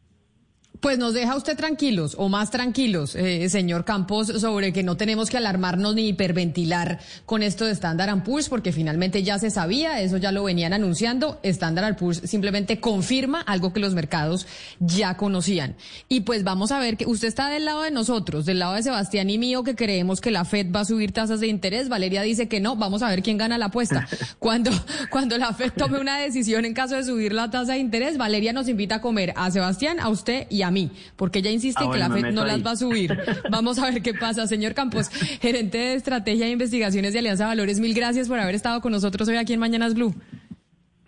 Pues 0.84 0.98
nos 0.98 1.14
deja 1.14 1.38
usted 1.38 1.56
tranquilos 1.56 2.14
o 2.20 2.28
más 2.28 2.52
tranquilos, 2.52 3.16
eh, 3.16 3.48
señor 3.48 3.86
Campos, 3.86 4.28
sobre 4.42 4.74
que 4.74 4.84
no 4.84 4.98
tenemos 4.98 5.30
que 5.30 5.38
alarmarnos 5.38 5.96
ni 5.96 6.10
hiperventilar 6.10 7.00
con 7.26 7.42
esto 7.42 7.64
de 7.64 7.72
Standard 7.72 8.22
Poor's, 8.26 8.50
porque 8.50 8.74
finalmente 8.74 9.24
ya 9.24 9.40
se 9.40 9.50
sabía, 9.50 10.02
eso 10.02 10.18
ya 10.18 10.34
lo 10.34 10.44
venían 10.44 10.74
anunciando. 10.74 11.40
Standard 11.42 11.96
Poor's 11.96 12.24
simplemente 12.26 12.82
confirma 12.82 13.40
algo 13.40 13.72
que 13.72 13.80
los 13.80 13.94
mercados 13.94 14.46
ya 14.82 15.16
conocían. 15.16 15.78
Y 16.10 16.20
pues 16.20 16.44
vamos 16.44 16.74
a 16.74 16.80
ver 16.80 16.98
que 16.98 17.06
usted 17.06 17.30
está 17.30 17.48
del 17.48 17.64
lado 17.64 17.84
de 17.84 17.92
nosotros, 17.92 18.46
del 18.46 18.60
lado 18.60 18.74
de 18.74 18.84
Sebastián 18.84 19.30
y 19.30 19.38
mío, 19.38 19.64
que 19.64 19.76
creemos 19.76 20.20
que 20.20 20.32
la 20.32 20.44
Fed 20.44 20.68
va 20.70 20.82
a 20.82 20.86
subir 20.86 21.14
tasas 21.14 21.40
de 21.40 21.48
interés. 21.48 21.88
Valeria 21.88 22.24
dice 22.24 22.50
que 22.50 22.60
no. 22.60 22.76
Vamos 22.76 23.04
a 23.04 23.10
ver 23.10 23.24
quién 23.24 23.38
gana 23.38 23.58
la 23.58 23.68
apuesta. 23.68 24.06
Cuando, 24.38 24.72
cuando 25.10 25.38
la 25.38 25.54
Fed 25.54 25.72
tome 25.78 26.02
una 26.02 26.20
decisión 26.20 26.66
en 26.66 26.74
caso 26.74 26.96
de 26.96 27.06
subir 27.06 27.32
la 27.32 27.50
tasa 27.50 27.72
de 27.72 27.80
interés, 27.80 28.18
Valeria 28.18 28.52
nos 28.52 28.68
invita 28.68 28.96
a 28.96 29.02
comer 29.02 29.32
a 29.38 29.50
Sebastián, 29.50 30.02
a 30.02 30.10
usted 30.10 30.46
y 30.50 30.64
a 30.64 30.73
mí, 30.74 30.92
porque 31.16 31.40
ella 31.40 31.52
insiste 31.52 31.84
en 31.84 31.90
ah, 31.90 31.94
que 31.94 32.00
la 32.00 32.10
FED 32.10 32.34
no 32.34 32.46
las 32.46 32.66
va 32.66 32.72
a 32.72 32.76
subir. 32.76 33.18
Vamos 33.50 33.80
a 33.80 33.90
ver 33.90 34.02
qué 34.02 34.14
pasa. 34.14 34.48
Señor 34.48 34.74
Campos, 34.74 35.10
gerente 35.10 35.78
de 35.78 35.94
Estrategia 35.96 36.48
e 36.48 36.52
Investigaciones 36.52 37.14
de 37.14 37.20
Alianza 37.20 37.46
Valores, 37.46 37.80
mil 37.80 37.94
gracias 37.94 38.28
por 38.28 38.40
haber 38.40 38.56
estado 38.56 38.82
con 38.82 38.92
nosotros 38.92 39.28
hoy 39.30 39.38
aquí 39.38 39.54
en 39.54 39.60
Mañanas 39.60 39.94
Blue. 39.94 40.14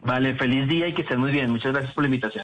Vale, 0.01 0.35
feliz 0.35 0.67
día 0.67 0.87
y 0.87 0.93
que 0.93 1.01
estén 1.01 1.19
muy 1.19 1.31
bien. 1.31 1.49
Muchas 1.49 1.71
gracias 1.73 1.93
por 1.93 2.03
la 2.03 2.09
invitación. 2.09 2.43